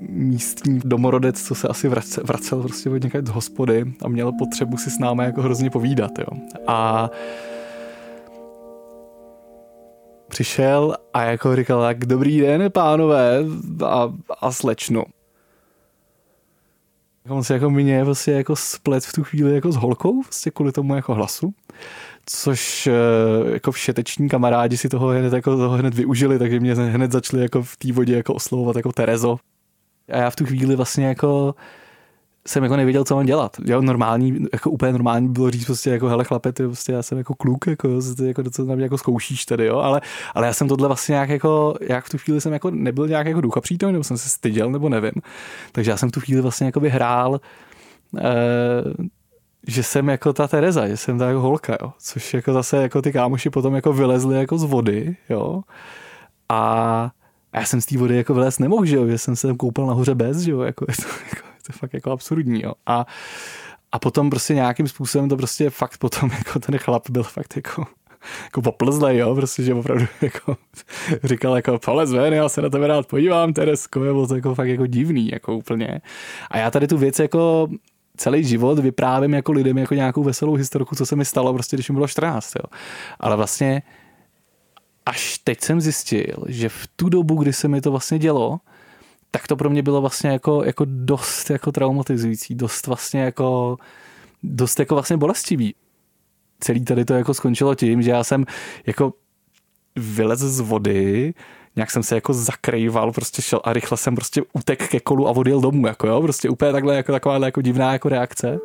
místní 0.09 0.79
domorodec, 0.83 1.43
co 1.43 1.55
se 1.55 1.67
asi 1.67 1.87
vracel, 1.87 2.23
vracel 2.23 2.61
prostě 2.61 2.89
od 2.89 3.03
někde 3.03 3.21
z 3.25 3.29
hospody 3.29 3.93
a 4.05 4.07
měl 4.07 4.31
potřebu 4.31 4.77
si 4.77 4.89
s 4.89 4.99
námi 4.99 5.23
jako 5.23 5.41
hrozně 5.41 5.69
povídat. 5.69 6.11
Jo. 6.19 6.39
A 6.67 7.09
přišel 10.27 10.95
a 11.13 11.23
jako 11.23 11.55
říkal 11.55 11.81
tak 11.81 12.05
dobrý 12.05 12.41
den, 12.41 12.71
pánové 12.71 13.39
a, 13.85 14.13
a 14.41 14.51
slečno. 14.51 15.03
On 17.29 17.43
se 17.43 17.53
jako 17.53 17.69
mě 17.69 18.03
vlastně 18.03 18.33
jako 18.33 18.55
splet 18.55 19.05
v 19.05 19.13
tu 19.13 19.23
chvíli 19.23 19.55
jako 19.55 19.71
s 19.71 19.75
holkou, 19.75 20.21
vlastně 20.21 20.51
kvůli 20.51 20.71
tomu 20.71 20.95
jako 20.95 21.13
hlasu 21.13 21.53
což 22.25 22.87
eh, 22.87 23.53
jako 23.53 23.71
všeteční 23.71 24.29
kamarádi 24.29 24.77
si 24.77 24.89
toho 24.89 25.07
hned, 25.07 25.33
jako, 25.33 25.57
toho 25.57 25.77
hned 25.77 25.93
využili, 25.93 26.39
takže 26.39 26.59
mě 26.59 26.75
hned 26.75 27.11
začali 27.11 27.41
jako 27.41 27.63
v 27.63 27.77
té 27.77 27.91
vodě 27.91 28.15
jako 28.15 28.33
oslovovat 28.33 28.75
jako 28.75 28.91
Terezo. 28.91 29.37
A 30.11 30.17
já 30.17 30.29
v 30.29 30.35
tu 30.35 30.45
chvíli 30.45 30.75
vlastně 30.75 31.05
jako 31.05 31.55
jsem 32.47 32.63
jako 32.63 32.75
nevěděl, 32.77 33.03
co 33.03 33.15
mám 33.15 33.25
dělat. 33.25 33.57
Jo, 33.65 33.81
normální, 33.81 34.45
jako 34.53 34.71
úplně 34.71 34.91
normální 34.91 35.29
bylo 35.29 35.51
říct 35.51 35.65
prostě 35.65 35.89
jako 35.89 36.07
hele 36.07 36.23
chlape, 36.23 36.51
ty 36.51 36.63
prostě 36.63 36.91
já 36.91 37.03
jsem 37.03 37.17
jako 37.17 37.33
kluk, 37.33 37.67
jako, 37.67 37.87
ty 38.17 38.27
jako 38.27 38.41
docela 38.41 38.67
na 38.67 38.75
mě 38.75 38.83
jako 38.83 38.97
zkoušíš 38.97 39.45
tady, 39.45 39.65
jo, 39.65 39.77
ale, 39.77 40.01
ale 40.35 40.47
já 40.47 40.53
jsem 40.53 40.67
tohle 40.67 40.87
vlastně 40.87 41.13
nějak 41.13 41.29
jako, 41.29 41.75
jak 41.81 42.05
v 42.05 42.09
tu 42.09 42.17
chvíli 42.17 42.41
jsem 42.41 42.53
jako 42.53 42.71
nebyl 42.71 43.07
nějak 43.07 43.27
jako 43.27 43.41
ducha 43.41 43.61
přítomný, 43.61 43.93
nebo 43.93 44.03
jsem 44.03 44.17
se 44.17 44.29
styděl, 44.29 44.71
nebo 44.71 44.89
nevím. 44.89 45.11
Takže 45.71 45.91
já 45.91 45.97
jsem 45.97 46.09
v 46.09 46.11
tu 46.11 46.19
chvíli 46.19 46.41
vlastně 46.41 46.65
jako 46.65 46.79
vyhrál 46.79 47.41
eh, 48.17 48.23
že 49.67 49.83
jsem 49.83 50.09
jako 50.09 50.33
ta 50.33 50.47
Tereza, 50.47 50.87
že 50.87 50.97
jsem 50.97 51.19
ta 51.19 51.27
jako 51.27 51.39
holka, 51.39 51.77
jo. 51.81 51.93
Což 51.99 52.33
jako 52.33 52.53
zase 52.53 52.77
jako 52.77 53.01
ty 53.01 53.11
kámoši 53.13 53.49
potom 53.49 53.75
jako 53.75 53.93
vylezli 53.93 54.37
jako 54.37 54.57
z 54.57 54.63
vody, 54.63 55.15
jo. 55.29 55.61
A 56.49 57.11
a 57.53 57.59
já 57.59 57.65
jsem 57.65 57.81
z 57.81 57.85
té 57.85 57.97
vody 57.97 58.17
jako 58.17 58.33
vylez 58.33 58.59
nemohl, 58.59 58.85
že 58.85 58.95
jo, 58.95 59.07
že 59.07 59.17
jsem 59.17 59.35
se 59.35 59.47
tam 59.47 59.57
koupal 59.57 59.85
nahoře 59.85 60.15
bez, 60.15 60.37
že 60.37 60.51
jo, 60.51 60.61
jako 60.61 60.85
je 60.89 60.95
to, 60.95 61.09
jako, 61.29 61.47
je 61.47 61.63
to 61.67 61.73
fakt 61.73 61.93
jako 61.93 62.11
absurdní, 62.11 62.61
jo. 62.63 62.73
A, 62.85 63.05
a 63.91 63.99
potom 63.99 64.29
prostě 64.29 64.53
nějakým 64.53 64.87
způsobem 64.87 65.29
to 65.29 65.37
prostě 65.37 65.69
fakt 65.69 65.97
potom 65.97 66.29
jako 66.37 66.59
ten 66.59 66.77
chlap 66.77 67.09
byl 67.09 67.23
fakt 67.23 67.55
jako 67.55 67.85
jako 68.43 68.61
poplzlej, 68.61 69.17
jo, 69.17 69.35
prostě, 69.35 69.63
že 69.63 69.73
opravdu 69.73 70.05
jako 70.21 70.57
říkal 71.23 71.55
jako 71.55 71.79
palec 71.85 72.11
ven, 72.11 72.33
já 72.33 72.49
se 72.49 72.61
na 72.61 72.69
tebe 72.69 72.87
rád 72.87 73.07
podívám, 73.07 73.53
Teresko, 73.53 73.99
bylo 73.99 74.27
to 74.27 74.35
jako 74.35 74.55
fakt 74.55 74.67
jako 74.67 74.85
divný, 74.85 75.29
jako 75.31 75.55
úplně. 75.55 76.01
A 76.51 76.57
já 76.57 76.71
tady 76.71 76.87
tu 76.87 76.97
věc 76.97 77.19
jako 77.19 77.67
celý 78.17 78.43
život 78.43 78.79
vyprávím 78.79 79.33
jako 79.33 79.51
lidem 79.51 79.77
jako 79.77 79.93
nějakou 79.93 80.23
veselou 80.23 80.53
historku, 80.53 80.95
co 80.95 81.05
se 81.05 81.15
mi 81.15 81.25
stalo 81.25 81.53
prostě, 81.53 81.75
když 81.75 81.89
mi 81.89 81.93
bylo 81.93 82.07
14, 82.07 82.55
jo. 82.55 82.77
Ale 83.19 83.35
vlastně 83.35 83.81
až 85.05 85.37
teď 85.37 85.61
jsem 85.61 85.81
zjistil, 85.81 86.43
že 86.47 86.69
v 86.69 86.87
tu 86.95 87.09
dobu, 87.09 87.35
kdy 87.35 87.53
se 87.53 87.67
mi 87.67 87.81
to 87.81 87.91
vlastně 87.91 88.19
dělo, 88.19 88.59
tak 89.31 89.47
to 89.47 89.55
pro 89.55 89.69
mě 89.69 89.83
bylo 89.83 90.01
vlastně 90.01 90.29
jako, 90.29 90.63
jako 90.63 90.85
dost 90.87 91.49
jako 91.49 91.71
traumatizující, 91.71 92.55
dost 92.55 92.87
vlastně 92.87 93.21
jako 93.21 93.77
dost 94.43 94.79
jako 94.79 94.95
vlastně 94.95 95.17
bolestivý. 95.17 95.75
Celý 96.59 96.85
tady 96.85 97.05
to 97.05 97.13
jako 97.13 97.33
skončilo 97.33 97.75
tím, 97.75 98.01
že 98.01 98.11
já 98.11 98.23
jsem 98.23 98.45
jako 98.85 99.13
vylez 99.95 100.39
z 100.39 100.59
vody, 100.59 101.33
nějak 101.75 101.91
jsem 101.91 102.03
se 102.03 102.15
jako 102.15 102.33
zakrýval, 102.33 103.11
prostě 103.11 103.41
šel 103.41 103.61
a 103.63 103.73
rychle 103.73 103.97
jsem 103.97 104.15
prostě 104.15 104.41
utek 104.53 104.89
ke 104.89 104.99
kolu 104.99 105.27
a 105.27 105.31
odjel 105.31 105.61
domů, 105.61 105.87
jako 105.87 106.07
jo, 106.07 106.21
prostě 106.21 106.49
úplně 106.49 106.71
takhle 106.71 106.95
jako 106.95 107.11
taková 107.11 107.45
jako 107.45 107.61
divná 107.61 107.93
jako 107.93 108.09
reakce. 108.09 108.59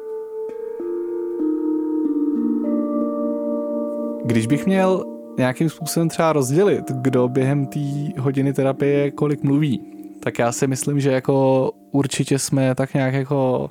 Když 4.25 4.47
bych 4.47 4.67
měl 4.67 5.16
nějakým 5.39 5.71
způsobem 5.71 6.09
třeba 6.09 6.33
rozdělit, 6.33 6.91
kdo 6.91 7.29
během 7.29 7.67
té 7.67 7.81
hodiny 8.19 8.53
terapie 8.53 9.11
kolik 9.11 9.43
mluví, 9.43 9.81
tak 10.23 10.39
já 10.39 10.53
si 10.53 10.67
myslím, 10.67 11.01
že 11.01 11.13
jako 11.13 11.71
určitě 11.91 12.39
jsme 12.39 12.75
tak 12.75 12.95
nějak 12.95 13.15
jako 13.15 13.71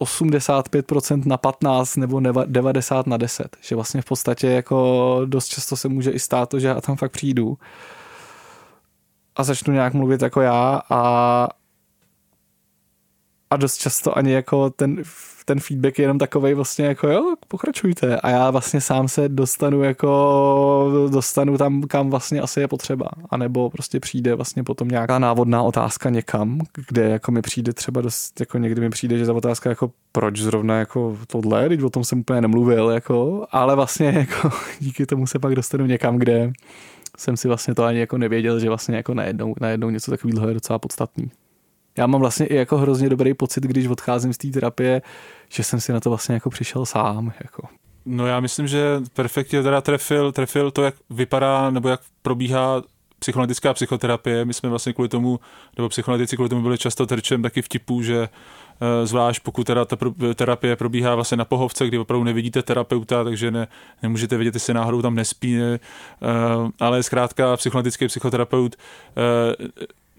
85% 0.00 1.26
na 1.26 1.36
15 1.36 1.96
nebo 1.96 2.20
90 2.46 3.06
na 3.06 3.16
10. 3.16 3.56
Že 3.60 3.74
vlastně 3.74 4.02
v 4.02 4.04
podstatě 4.04 4.46
jako 4.46 5.20
dost 5.24 5.46
často 5.46 5.76
se 5.76 5.88
může 5.88 6.10
i 6.10 6.18
stát 6.18 6.48
to, 6.48 6.58
že 6.58 6.68
já 6.68 6.80
tam 6.80 6.96
fakt 6.96 7.12
přijdu 7.12 7.58
a 9.36 9.44
začnu 9.44 9.74
nějak 9.74 9.94
mluvit 9.94 10.22
jako 10.22 10.40
já 10.40 10.82
a 10.90 11.48
a 13.52 13.56
dost 13.56 13.76
často 13.76 14.18
ani 14.18 14.32
jako 14.32 14.70
ten 14.70 15.02
ten 15.44 15.60
feedback 15.60 15.98
je 15.98 16.02
jenom 16.02 16.18
takový 16.18 16.54
vlastně 16.54 16.84
jako 16.84 17.08
jo, 17.08 17.34
pokračujte. 17.48 18.20
A 18.20 18.30
já 18.30 18.50
vlastně 18.50 18.80
sám 18.80 19.08
se 19.08 19.28
dostanu 19.28 19.82
jako 19.82 21.08
dostanu 21.10 21.58
tam, 21.58 21.82
kam 21.82 22.10
vlastně 22.10 22.40
asi 22.40 22.60
je 22.60 22.68
potřeba. 22.68 23.08
A 23.30 23.36
nebo 23.36 23.70
prostě 23.70 24.00
přijde 24.00 24.34
vlastně 24.34 24.64
potom 24.64 24.88
nějaká 24.88 25.18
návodná 25.18 25.62
otázka 25.62 26.10
někam, 26.10 26.60
kde 26.88 27.02
jako 27.02 27.32
mi 27.32 27.42
přijde 27.42 27.72
třeba 27.72 28.00
dost, 28.00 28.40
jako 28.40 28.58
někdy 28.58 28.80
mi 28.80 28.90
přijde, 28.90 29.18
že 29.18 29.26
ta 29.26 29.32
otázka 29.32 29.70
jako 29.70 29.90
proč 30.12 30.40
zrovna 30.40 30.78
jako 30.78 31.18
tohle, 31.26 31.66
když 31.66 31.82
o 31.82 31.90
tom 31.90 32.04
jsem 32.04 32.20
úplně 32.20 32.40
nemluvil, 32.40 32.90
jako, 32.90 33.46
ale 33.50 33.76
vlastně 33.76 34.06
jako 34.06 34.50
díky 34.80 35.06
tomu 35.06 35.26
se 35.26 35.38
pak 35.38 35.54
dostanu 35.54 35.86
někam, 35.86 36.18
kde 36.18 36.52
jsem 37.18 37.36
si 37.36 37.48
vlastně 37.48 37.74
to 37.74 37.84
ani 37.84 37.98
jako 37.98 38.18
nevěděl, 38.18 38.60
že 38.60 38.68
vlastně 38.68 38.96
jako 38.96 39.14
najednou, 39.14 39.54
najednou 39.60 39.90
něco 39.90 40.10
takového 40.10 40.48
je 40.48 40.54
docela 40.54 40.78
podstatný 40.78 41.30
já 41.96 42.06
mám 42.06 42.20
vlastně 42.20 42.46
i 42.46 42.54
jako 42.54 42.78
hrozně 42.78 43.08
dobrý 43.08 43.34
pocit, 43.34 43.64
když 43.64 43.86
odcházím 43.86 44.32
z 44.32 44.38
té 44.38 44.48
terapie, 44.48 45.02
že 45.48 45.62
jsem 45.62 45.80
si 45.80 45.92
na 45.92 46.00
to 46.00 46.10
vlastně 46.10 46.34
jako 46.34 46.50
přišel 46.50 46.86
sám. 46.86 47.32
Jako. 47.44 47.68
No 48.06 48.26
já 48.26 48.40
myslím, 48.40 48.66
že 48.66 49.00
perfektně 49.14 49.62
teda 49.62 49.80
trefil, 49.80 50.32
trefil 50.32 50.70
to, 50.70 50.82
jak 50.82 50.94
vypadá 51.10 51.70
nebo 51.70 51.88
jak 51.88 52.00
probíhá 52.22 52.82
psychoanalytická 53.18 53.74
psychoterapie. 53.74 54.44
My 54.44 54.54
jsme 54.54 54.68
vlastně 54.68 54.92
kvůli 54.92 55.08
tomu, 55.08 55.40
nebo 55.76 55.88
psychoanalytici 55.88 56.36
kvůli 56.36 56.48
tomu 56.48 56.62
byli 56.62 56.78
často 56.78 57.06
terčem 57.06 57.42
taky 57.42 57.62
vtipů, 57.62 58.02
že 58.02 58.28
eh, 58.28 59.06
zvlášť 59.06 59.42
pokud 59.42 59.66
teda 59.66 59.84
ta 59.84 59.96
terapie 60.34 60.76
probíhá 60.76 61.14
vlastně 61.14 61.36
na 61.36 61.44
pohovce, 61.44 61.86
kdy 61.86 61.98
opravdu 61.98 62.24
nevidíte 62.24 62.62
terapeuta, 62.62 63.24
takže 63.24 63.50
ne, 63.50 63.68
nemůžete 64.02 64.36
vědět, 64.36 64.54
jestli 64.54 64.74
náhodou 64.74 65.02
tam 65.02 65.14
nespí, 65.14 65.54
ne, 65.54 65.74
eh, 65.74 65.78
ale 66.80 67.02
zkrátka 67.02 67.56
psychoanalytický 67.56 68.06
psychoterapeut 68.06 68.76
eh, 68.76 69.68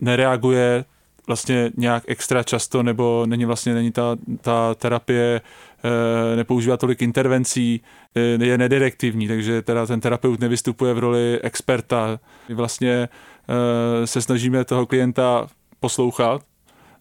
nereaguje 0.02 0.86
vlastně 1.28 1.72
nějak 1.78 2.04
extra 2.08 2.44
často, 2.44 2.84
nebo 2.84 3.26
není 3.26 3.46
vlastně 3.46 3.74
není 3.74 3.92
ta, 3.92 4.18
ta 4.42 4.76
terapie 4.76 5.42
e, 5.84 6.36
nepoužívá 6.36 6.78
tolik 6.78 7.02
intervencí, 7.02 7.82
e, 8.16 8.46
je 8.46 8.58
nedirektivní, 8.58 9.28
takže 9.28 9.62
teda 9.62 9.86
ten 9.86 10.00
terapeut 10.00 10.40
nevystupuje 10.40 10.94
v 10.94 11.00
roli 11.00 11.40
experta. 11.42 12.20
My 12.50 12.56
vlastně 12.56 12.94
e, 12.94 14.08
se 14.08 14.22
snažíme 14.22 14.66
toho 14.66 14.86
klienta 14.86 15.48
poslouchat, 15.80 16.42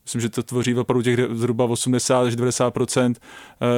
myslím, 0.04 0.20
že 0.20 0.28
to 0.28 0.42
tvoří 0.42 0.74
opravdu 0.74 1.02
těch 1.02 1.18
zhruba 1.30 1.64
80 1.64 2.22
až 2.22 2.34
90% 2.34 3.14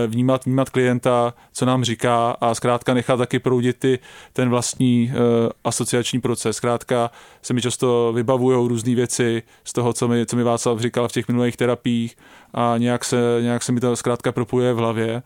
vnímat, 0.06 0.44
vnímat 0.44 0.70
klienta, 0.70 1.34
co 1.52 1.66
nám 1.66 1.84
říká 1.84 2.30
a 2.30 2.54
zkrátka 2.54 2.94
nechat 2.94 3.16
taky 3.16 3.38
proudit 3.38 3.78
ty, 3.78 3.98
ten 4.32 4.50
vlastní 4.50 5.12
uh, 5.12 5.48
asociační 5.64 6.20
proces. 6.20 6.56
Zkrátka 6.56 7.10
se 7.42 7.54
mi 7.54 7.62
často 7.62 8.12
vybavují 8.14 8.68
různé 8.68 8.94
věci 8.94 9.42
z 9.64 9.72
toho, 9.72 9.92
co 9.92 10.08
mi, 10.08 10.26
co 10.26 10.36
mi 10.36 10.42
Václav 10.42 10.80
říkal 10.80 11.08
v 11.08 11.12
těch 11.12 11.28
minulých 11.28 11.56
terapiích 11.56 12.16
a 12.54 12.74
nějak 12.78 13.04
se, 13.04 13.16
nějak 13.40 13.62
se 13.62 13.72
mi 13.72 13.80
to 13.80 13.96
zkrátka 13.96 14.32
propuje 14.32 14.72
v 14.72 14.76
hlavě. 14.76 15.22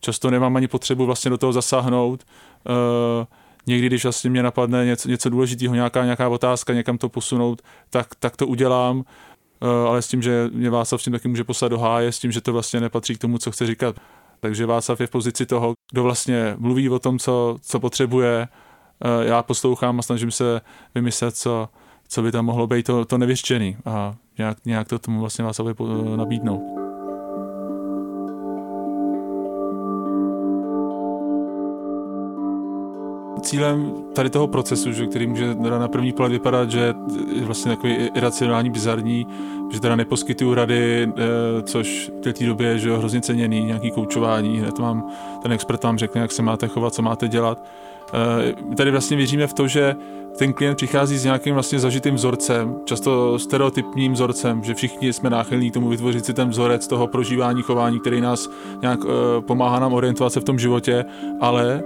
Často 0.00 0.30
nemám 0.30 0.56
ani 0.56 0.68
potřebu 0.68 1.06
vlastně 1.06 1.30
do 1.30 1.38
toho 1.38 1.52
zasáhnout. 1.52 2.24
Uh, 2.68 3.26
někdy, 3.66 3.86
když 3.86 4.02
vlastně 4.02 4.30
mě 4.30 4.42
napadne 4.42 4.84
něco, 4.84 5.08
něco 5.08 5.30
důležitého, 5.30 5.74
nějaká, 5.74 6.04
nějaká 6.04 6.28
otázka, 6.28 6.72
někam 6.72 6.98
to 6.98 7.08
posunout, 7.08 7.62
tak, 7.90 8.06
tak 8.18 8.36
to 8.36 8.46
udělám. 8.46 9.04
Eh, 9.62 9.88
ale 9.88 10.02
s 10.02 10.08
tím, 10.08 10.22
že 10.22 10.50
mě 10.52 10.70
Václav 10.70 11.00
s 11.00 11.04
tím 11.04 11.12
taky 11.12 11.28
může 11.28 11.44
poslat 11.44 11.68
do 11.68 11.78
háje, 11.78 12.12
s 12.12 12.18
tím, 12.18 12.32
že 12.32 12.40
to 12.40 12.52
vlastně 12.52 12.80
nepatří 12.80 13.14
k 13.14 13.18
tomu, 13.18 13.38
co 13.38 13.50
chce 13.50 13.66
říkat. 13.66 13.96
Takže 14.40 14.66
Václav 14.66 15.00
je 15.00 15.06
v 15.06 15.10
pozici 15.10 15.46
toho, 15.46 15.74
kdo 15.92 16.02
vlastně 16.02 16.54
mluví 16.58 16.90
o 16.90 16.98
tom, 16.98 17.18
co, 17.18 17.56
co 17.62 17.80
potřebuje. 17.80 18.48
Eh, 19.04 19.26
já 19.26 19.42
poslouchám 19.42 19.98
a 19.98 20.02
snažím 20.02 20.30
se 20.30 20.60
vymyslet, 20.94 21.36
co, 21.36 21.68
co 22.08 22.22
by 22.22 22.32
tam 22.32 22.44
mohlo 22.44 22.66
být 22.66 22.86
to, 22.86 23.04
to 23.04 23.18
nevěštěný 23.18 23.76
a 23.84 24.14
nějak, 24.38 24.58
nějak 24.64 24.88
to 24.88 24.98
tomu 24.98 25.20
vlastně 25.20 25.44
Václavovi 25.44 25.74
nabídnout. 26.16 26.75
Cílem 33.46 33.92
tady 34.14 34.30
toho 34.30 34.46
procesu, 34.46 34.92
že, 34.92 35.06
který 35.06 35.26
může 35.26 35.54
na 35.54 35.88
první 35.88 36.12
pohled 36.12 36.32
vypadat, 36.32 36.70
že 36.70 36.94
je 37.34 37.44
vlastně 37.44 37.70
takový 37.70 37.94
iracionální, 37.94 38.70
bizarní, 38.70 39.26
že 39.72 39.80
teda 39.80 39.96
neposkytuju 39.96 40.54
rady, 40.54 41.08
eh, 41.08 41.62
což 41.62 42.10
v 42.18 42.32
té 42.32 42.46
době 42.46 42.78
že 42.78 42.96
hrozně 42.96 43.20
ceněný, 43.20 43.64
nějaký 43.64 43.90
koučování, 43.90 44.58
hned 44.60 44.78
vám, 44.78 45.10
ten 45.42 45.52
expert 45.52 45.84
vám 45.84 45.98
řekne, 45.98 46.20
jak 46.20 46.32
se 46.32 46.42
máte 46.42 46.68
chovat, 46.68 46.94
co 46.94 47.02
máte 47.02 47.28
dělat. 47.28 47.58
Eh, 48.14 48.74
tady 48.76 48.90
vlastně 48.90 49.16
věříme 49.16 49.46
v 49.46 49.52
to, 49.52 49.68
že 49.68 49.96
ten 50.38 50.52
klient 50.52 50.74
přichází 50.74 51.18
s 51.18 51.24
nějakým 51.24 51.54
vlastně 51.54 51.78
zažitým 51.78 52.14
vzorcem, 52.14 52.76
často 52.84 53.38
stereotypním 53.38 54.12
vzorcem, 54.12 54.64
že 54.64 54.74
všichni 54.74 55.12
jsme 55.12 55.30
náchylní 55.30 55.70
k 55.70 55.74
tomu 55.74 55.88
vytvořit 55.88 56.24
si 56.24 56.34
ten 56.34 56.48
vzorec 56.48 56.86
toho 56.86 57.06
prožívání, 57.06 57.62
chování, 57.62 58.00
který 58.00 58.20
nás 58.20 58.48
nějak 58.82 59.04
uh, 59.04 59.10
pomáhá 59.40 59.78
nám 59.78 59.92
orientovat 59.92 60.32
se 60.32 60.40
v 60.40 60.44
tom 60.44 60.58
životě, 60.58 61.04
ale 61.40 61.82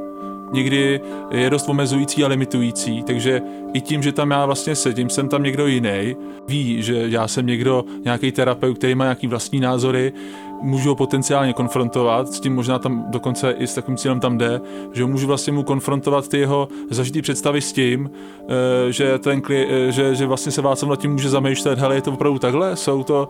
někdy 0.53 1.01
je 1.31 1.51
dost 1.51 1.69
omezující 1.69 2.25
a 2.25 2.29
limitující, 2.29 3.03
takže 3.03 3.43
i 3.75 3.81
tím, 3.81 4.03
že 4.03 4.13
tam 4.13 4.31
já 4.31 4.47
vlastně 4.47 4.75
sedím, 4.75 5.11
jsem 5.11 5.29
tam 5.29 5.43
někdo 5.43 5.67
jiný, 5.67 6.17
ví, 6.49 6.83
že 6.83 7.05
já 7.09 7.29
jsem 7.29 7.47
někdo, 7.47 7.85
nějaký 8.05 8.33
terapeut, 8.33 8.79
který 8.79 8.95
má 8.95 9.05
nějaký 9.05 9.27
vlastní 9.27 9.61
názory, 9.61 10.13
můžu 10.63 10.89
ho 10.89 10.95
potenciálně 10.95 11.53
konfrontovat, 11.53 12.29
s 12.29 12.41
tím 12.41 12.55
možná 12.55 12.79
tam 12.79 13.05
dokonce 13.09 13.51
i 13.51 13.67
s 13.67 13.75
takovým 13.75 13.97
cílem 13.97 14.21
tam 14.21 14.39
jde, 14.39 14.61
že 14.93 15.05
můžu 15.05 15.27
vlastně 15.27 15.53
mu 15.53 15.63
konfrontovat 15.63 16.29
ty 16.29 16.39
jeho 16.39 16.69
zažitý 16.91 17.23
představy 17.23 17.61
s 17.61 17.73
tím, 17.73 18.11
eh, 18.49 18.93
že, 18.93 19.19
ten, 19.19 19.43
eh, 19.51 19.93
že, 19.93 20.15
že 20.15 20.27
vlastně 20.27 20.53
se 20.53 20.63
Václav 20.63 20.91
nad 20.91 21.01
tím 21.01 21.13
může 21.13 21.29
zamýšlet, 21.29 21.79
hele, 21.79 21.95
je 21.95 22.03
to 22.03 22.13
opravdu 22.13 22.39
takhle, 22.39 22.77
jsou 22.77 23.03
to 23.03 23.29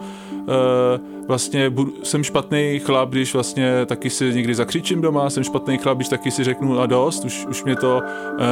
eh, 0.48 1.00
vlastně, 1.28 1.72
jsem 2.02 2.24
špatný 2.24 2.80
chlap, 2.84 3.10
když 3.10 3.34
vlastně 3.34 3.86
taky 3.86 4.10
si 4.10 4.34
někdy 4.34 4.54
zakřičím 4.54 5.00
doma, 5.00 5.30
jsem 5.30 5.44
špatný 5.44 5.78
chlap, 5.78 5.98
když 5.98 6.08
taky 6.08 6.30
si 6.30 6.44
řeknu 6.44 6.80
a 6.80 6.86
dost, 6.86 7.24
už, 7.24 7.46
už 7.46 7.64
mě 7.64 7.76
to 7.76 8.02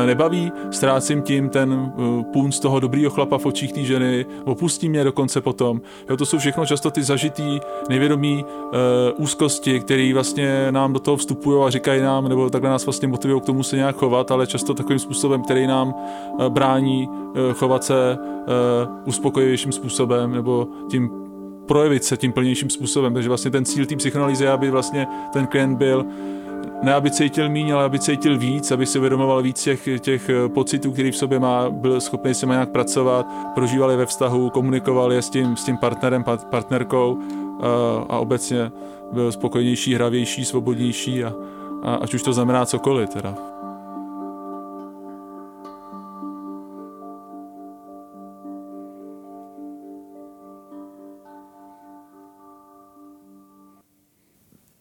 nebaví, 0.06 0.52
ztrácím 0.70 1.22
tím 1.22 1.48
ten 1.48 1.92
půn 2.32 2.52
z 2.52 2.60
toho 2.60 2.80
dobrýho 2.80 3.10
chlapa 3.10 3.38
v 3.38 3.46
očích 3.46 3.72
té 3.72 3.80
ženy, 3.80 4.26
opustí 4.44 4.88
mě 4.88 5.04
dokonce 5.04 5.40
potom. 5.40 5.80
Jo, 6.10 6.16
to 6.16 6.26
jsou 6.26 6.38
všechno 6.38 6.66
často 6.66 6.90
ty 6.90 7.02
zažitý, 7.02 7.60
nevědomí 7.88 8.44
uh, 8.72 9.24
úzkosti, 9.24 9.80
které 9.80 10.10
vlastně 10.14 10.72
nám 10.72 10.92
do 10.92 10.98
toho 10.98 11.16
vstupují 11.16 11.66
a 11.66 11.70
říkají 11.70 12.02
nám, 12.02 12.28
nebo 12.28 12.50
takhle 12.50 12.70
nás 12.70 12.86
vlastně 12.86 13.08
motivují 13.08 13.40
k 13.40 13.44
tomu 13.44 13.62
se 13.62 13.76
nějak 13.76 13.96
chovat, 13.96 14.30
ale 14.30 14.46
často 14.46 14.74
takovým 14.74 14.98
způsobem, 14.98 15.42
který 15.42 15.66
nám 15.66 15.88
uh, 15.88 16.46
brání 16.48 17.08
uh, 17.08 17.52
chovat 17.52 17.84
se 17.84 18.18
uh, 18.18 19.08
uspokojivějším 19.08 19.72
způsobem, 19.72 20.32
nebo 20.32 20.68
tím 20.90 21.10
projevit 21.66 22.04
se 22.04 22.16
tím 22.16 22.32
plnějším 22.32 22.70
způsobem. 22.70 23.14
Takže 23.14 23.28
vlastně 23.28 23.50
ten 23.50 23.64
cíl 23.64 23.86
té 23.86 23.96
psychoanalýzy 23.96 24.44
je, 24.44 24.50
aby 24.50 24.70
vlastně 24.70 25.06
ten 25.32 25.46
klient 25.46 25.76
byl 25.76 26.06
ne 26.82 26.94
aby 26.94 27.10
cítil 27.10 27.48
méně, 27.48 27.74
ale 27.74 27.84
aby 27.84 27.98
cítil 27.98 28.38
víc, 28.38 28.70
aby 28.70 28.86
si 28.86 28.98
uvědomoval 28.98 29.42
víc 29.42 29.62
těch, 29.62 29.88
těch 30.00 30.30
pocitů, 30.54 30.92
který 30.92 31.10
v 31.10 31.16
sobě 31.16 31.38
má, 31.38 31.70
byl 31.70 32.00
schopný 32.00 32.34
se 32.34 32.46
má 32.46 32.54
nějak 32.54 32.70
pracovat, 32.70 33.26
prožívali 33.54 33.96
ve 33.96 34.06
vztahu, 34.06 34.50
komunikovali 34.50 35.16
s 35.16 35.30
tím, 35.30 35.56
s 35.56 35.64
tím 35.64 35.76
partnerem, 35.76 36.24
partnerkou 36.50 37.18
a 38.08 38.18
obecně 38.18 38.70
byl 39.12 39.32
spokojenější, 39.32 39.94
hravější, 39.94 40.44
svobodnější 40.44 41.24
a, 41.24 41.32
a 41.82 41.94
ať 41.94 42.14
už 42.14 42.22
to 42.22 42.32
znamená 42.32 42.66
cokoliv 42.66 43.08
teda. 43.08 43.34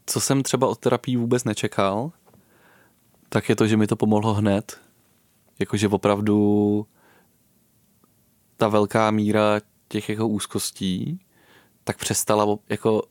Co 0.10 0.22
jsem 0.22 0.44
třeba 0.44 0.68
od 0.68 0.80
terapii 0.80 1.18
vůbec 1.18 1.44
nečekal, 1.44 2.12
tak 3.30 3.50
je 3.50 3.56
to, 3.56 3.68
že 3.68 3.78
mi 3.78 3.88
to 3.88 3.96
pomohlo 3.96 4.34
hned. 4.34 4.82
Jakože 5.60 5.88
opravdu 5.88 6.88
ta 8.58 8.68
velká 8.68 9.12
míra 9.12 9.60
těch 9.88 10.10
jeho 10.10 10.28
úzkostí 10.28 11.20
tak 11.84 11.98
přestala 11.98 12.58
jako 12.70 13.02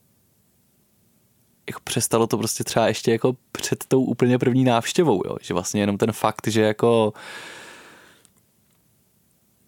jako 1.67 1.79
přestalo 1.83 2.27
to 2.27 2.37
prostě 2.37 2.63
třeba 2.63 2.87
ještě 2.87 3.11
jako 3.11 3.35
před 3.51 3.83
tou 3.87 4.03
úplně 4.03 4.39
první 4.39 4.63
návštěvou, 4.63 5.21
jo? 5.25 5.37
že 5.41 5.53
vlastně 5.53 5.81
jenom 5.81 5.97
ten 5.97 6.11
fakt, 6.11 6.47
že 6.47 6.61
jako 6.61 7.13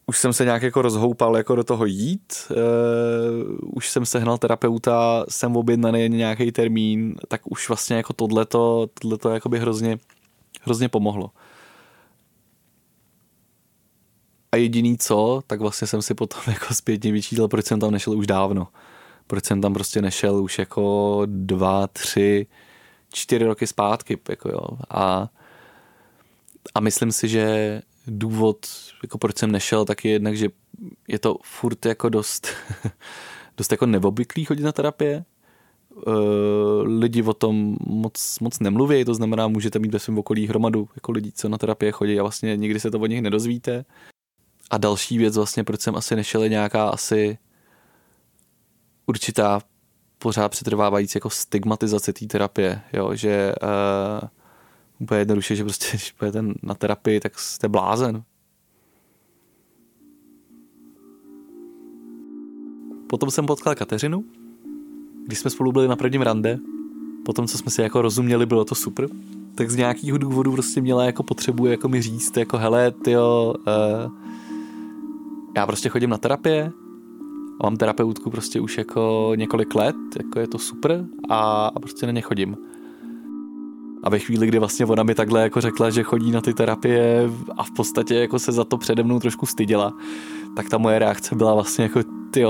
už 0.10 0.18
jsem 0.18 0.34
se 0.34 0.46
nějak 0.46 0.62
jako 0.62 0.82
rozhoupal 0.82 1.38
jako 1.38 1.56
do 1.56 1.64
toho 1.64 1.86
jít, 1.86 2.34
uh, 2.52 2.58
už 3.76 3.90
jsem 3.90 4.06
sehnal 4.06 4.38
terapeuta, 4.38 5.26
jsem 5.30 5.58
objednaný 5.58 6.10
nějaký 6.10 6.52
termín, 6.52 7.16
tak 7.28 7.42
už 7.52 7.70
vlastně 7.70 7.98
jako 7.98 8.14
tohleto, 8.14 8.88
tohleto 9.02 9.30
jako 9.30 9.50
by 9.50 9.60
hrozně, 9.60 9.98
hrozně 10.62 10.90
pomohlo. 10.90 11.32
A 14.52 14.58
jediný 14.58 14.98
co, 14.98 15.42
tak 15.48 15.60
vlastně 15.60 15.88
jsem 15.88 16.02
si 16.02 16.14
potom 16.14 16.42
jako 16.48 16.74
zpětně 16.74 17.12
vyčítal, 17.12 17.48
proč 17.48 17.66
jsem 17.66 17.80
tam 17.80 17.92
nešel 17.92 18.14
už 18.14 18.28
dávno 18.28 18.68
proč 19.30 19.46
jsem 19.46 19.62
tam 19.62 19.74
prostě 19.74 20.02
nešel 20.02 20.36
už 20.44 20.60
jako 20.60 21.22
dva, 21.26 21.88
tři, 21.88 22.48
čtyři 23.14 23.46
roky 23.46 23.68
zpátky, 23.68 24.18
jako 24.30 24.50
jo. 24.50 24.62
A, 24.90 25.30
a 26.76 26.80
myslím 26.80 27.12
si, 27.12 27.28
že 27.28 27.82
důvod, 28.10 28.68
jako 29.04 29.18
proč 29.18 29.38
jsem 29.38 29.52
nešel, 29.52 29.86
tak 29.86 30.06
je 30.06 30.12
jednak, 30.12 30.38
že 30.38 30.48
je 31.08 31.20
to 31.20 31.38
furt 31.44 31.86
jako 31.86 32.10
dost, 32.10 32.48
dost 33.58 33.72
jako 33.72 33.86
neobvyklý 33.86 34.46
chodit 34.46 34.64
na 34.64 34.72
terapie. 34.72 35.14
E, 35.16 35.24
lidi 36.84 37.24
o 37.24 37.34
tom 37.34 37.78
moc, 37.88 38.40
moc 38.40 38.60
nemluví, 38.60 39.06
to 39.06 39.14
znamená, 39.14 39.48
můžete 39.48 39.80
mít 39.80 39.94
ve 39.94 40.00
svém 40.00 40.18
okolí 40.20 40.48
hromadu 40.48 40.90
jako 40.96 41.12
lidí, 41.12 41.32
co 41.32 41.50
na 41.50 41.58
terapie 41.58 41.92
chodí 41.92 42.20
a 42.20 42.24
vlastně 42.24 42.58
nikdy 42.58 42.80
se 42.80 42.92
to 42.92 43.00
od 43.00 43.08
nich 43.08 43.22
nedozvíte. 43.22 43.86
A 44.72 44.78
další 44.78 45.18
věc 45.18 45.36
vlastně, 45.36 45.64
proč 45.64 45.82
jsem 45.82 45.96
asi 45.96 46.16
nešel, 46.16 46.44
je 46.44 46.50
nějaká 46.50 46.90
asi 46.90 47.38
určitá 49.06 49.62
pořád 50.18 50.50
přetrvávající 50.50 51.18
jako 51.18 51.30
stigmatizace 51.30 52.14
té 52.14 52.26
terapie, 52.26 52.82
jo, 52.94 53.16
že 53.16 53.54
uh, 53.64 54.30
úplně 55.00 55.20
jednoduše, 55.20 55.56
že 55.56 55.64
prostě 55.64 55.88
když 55.90 56.12
půjdete 56.12 56.44
na 56.64 56.74
terapii, 56.74 57.20
tak 57.20 57.40
jste 57.40 57.68
blázen. 57.68 58.24
Potom 63.08 63.32
jsem 63.32 63.46
potkal 63.46 63.76
Kateřinu, 63.76 64.26
když 65.26 65.40
jsme 65.40 65.52
spolu 65.52 65.72
byli 65.72 65.88
na 65.88 65.96
prvním 65.96 66.22
rande, 66.22 66.60
potom, 67.26 67.48
co 67.48 67.58
jsme 67.58 67.72
si 67.72 67.82
jako 67.82 68.02
rozuměli, 68.02 68.46
bylo 68.46 68.66
to 68.66 68.76
super, 68.76 69.08
tak 69.56 69.70
z 69.70 69.76
nějakého 69.76 70.18
důvodu 70.18 70.52
prostě 70.52 70.82
měla 70.82 71.06
jako 71.06 71.24
potřebu 71.24 71.66
jako 71.66 71.90
mi 71.90 72.02
říct, 72.02 72.38
jako 72.38 72.58
hele, 72.58 72.92
tyjo, 72.92 73.56
uh, 73.58 74.14
já 75.56 75.66
prostě 75.66 75.90
chodím 75.90 76.10
na 76.10 76.18
terapie, 76.18 76.72
mám 77.64 77.78
terapeutku 77.78 78.30
prostě 78.30 78.60
už 78.60 78.78
jako 78.78 79.32
několik 79.36 79.76
let, 79.76 79.96
jako 80.18 80.40
je 80.40 80.48
to 80.48 80.58
super 80.58 81.06
a, 81.30 81.68
a 81.68 81.80
prostě 81.80 82.06
na 82.06 82.12
ně 82.12 82.22
chodím. 82.22 82.58
A 84.04 84.10
ve 84.10 84.20
chvíli, 84.20 84.48
kdy 84.48 84.60
vlastně 84.60 84.86
ona 84.86 85.04
mi 85.04 85.16
takhle 85.16 85.42
jako 85.42 85.62
řekla, 85.62 85.90
že 85.90 86.04
chodí 86.04 86.32
na 86.32 86.42
ty 86.42 86.54
terapie 86.54 87.30
a 87.58 87.64
v 87.64 87.72
podstatě 87.72 88.16
jako 88.16 88.40
se 88.40 88.52
za 88.52 88.64
to 88.64 88.78
přede 88.78 89.04
mnou 89.04 89.20
trošku 89.20 89.46
styděla, 89.46 89.94
tak 90.56 90.70
ta 90.70 90.78
moje 90.78 91.00
reakce 91.00 91.36
byla 91.36 91.54
vlastně 91.54 91.84
jako 91.84 92.00
ty 92.32 92.46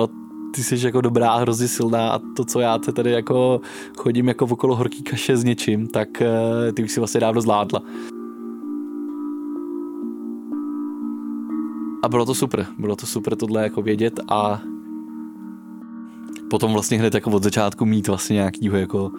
ty 0.52 0.64
jsi 0.64 0.86
jako 0.86 1.02
dobrá 1.02 1.32
a 1.32 1.40
hrozně 1.40 1.68
silná 1.68 2.12
a 2.12 2.20
to, 2.36 2.46
co 2.46 2.60
já 2.60 2.78
te 2.78 2.92
tady 2.92 3.12
jako 3.12 3.62
chodím 3.98 4.28
jako 4.28 4.46
okolo 4.46 4.76
horký 4.76 5.04
kaše 5.04 5.38
s 5.38 5.44
něčím, 5.44 5.88
tak 5.88 6.22
eh, 6.22 6.72
ty 6.74 6.84
už 6.84 6.92
si 6.92 7.00
vlastně 7.00 7.20
dávno 7.20 7.42
zvládla. 7.42 7.82
A 12.04 12.10
bylo 12.10 12.26
to 12.26 12.36
super, 12.36 12.66
bylo 12.78 12.96
to 12.96 13.06
super 13.06 13.36
tohle 13.36 13.64
jako 13.64 13.82
vědět 13.82 14.20
a 14.30 14.62
potom 16.50 16.74
vlastně 16.74 17.00
hned 17.00 17.14
jako 17.14 17.32
od 17.32 17.44
začátku 17.44 17.86
mít 17.86 18.08
vlastně 18.08 18.34
nějakýho 18.34 18.78
jako 18.78 19.12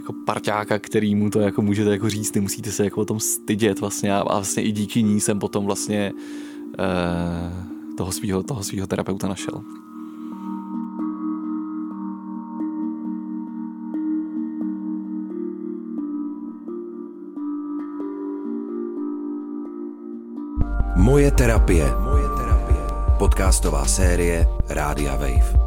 jako 0.00 0.12
parťáka, 0.12 0.78
který 0.78 1.14
mu 1.14 1.30
to 1.30 1.40
jako 1.40 1.62
můžete 1.62 1.90
jako 1.90 2.10
říct, 2.10 2.34
nemusíte 2.34 2.72
se 2.72 2.84
jako 2.84 3.00
o 3.00 3.04
tom 3.04 3.20
stydět 3.20 3.80
vlastně 3.80 4.14
a, 4.14 4.24
vlastně 4.24 4.62
i 4.62 4.72
díky 4.72 5.02
ní 5.02 5.20
jsem 5.20 5.38
potom 5.38 5.66
vlastně 5.66 6.12
eh, 6.78 7.96
toho 7.96 8.12
svého 8.12 8.42
toho 8.42 8.62
svýho 8.62 8.86
terapeuta 8.86 9.28
našel. 9.28 9.62
Moje 20.96 21.30
terapie. 21.30 21.84
Moje 22.00 22.28
terapie. 22.36 22.82
Podcastová 23.18 23.84
série 23.84 24.48
Rádia 24.68 25.16
Wave. 25.16 25.59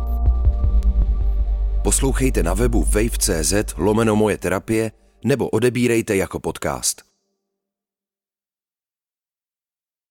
Poslouchejte 1.84 2.44
na 2.44 2.54
webu 2.54 2.84
wave.cz 2.84 3.54
lomeno 3.78 4.16
moje 4.16 4.38
terapie 4.38 4.92
nebo 5.26 5.50
odebírejte 5.50 6.16
jako 6.16 6.40
podcast. 6.40 7.13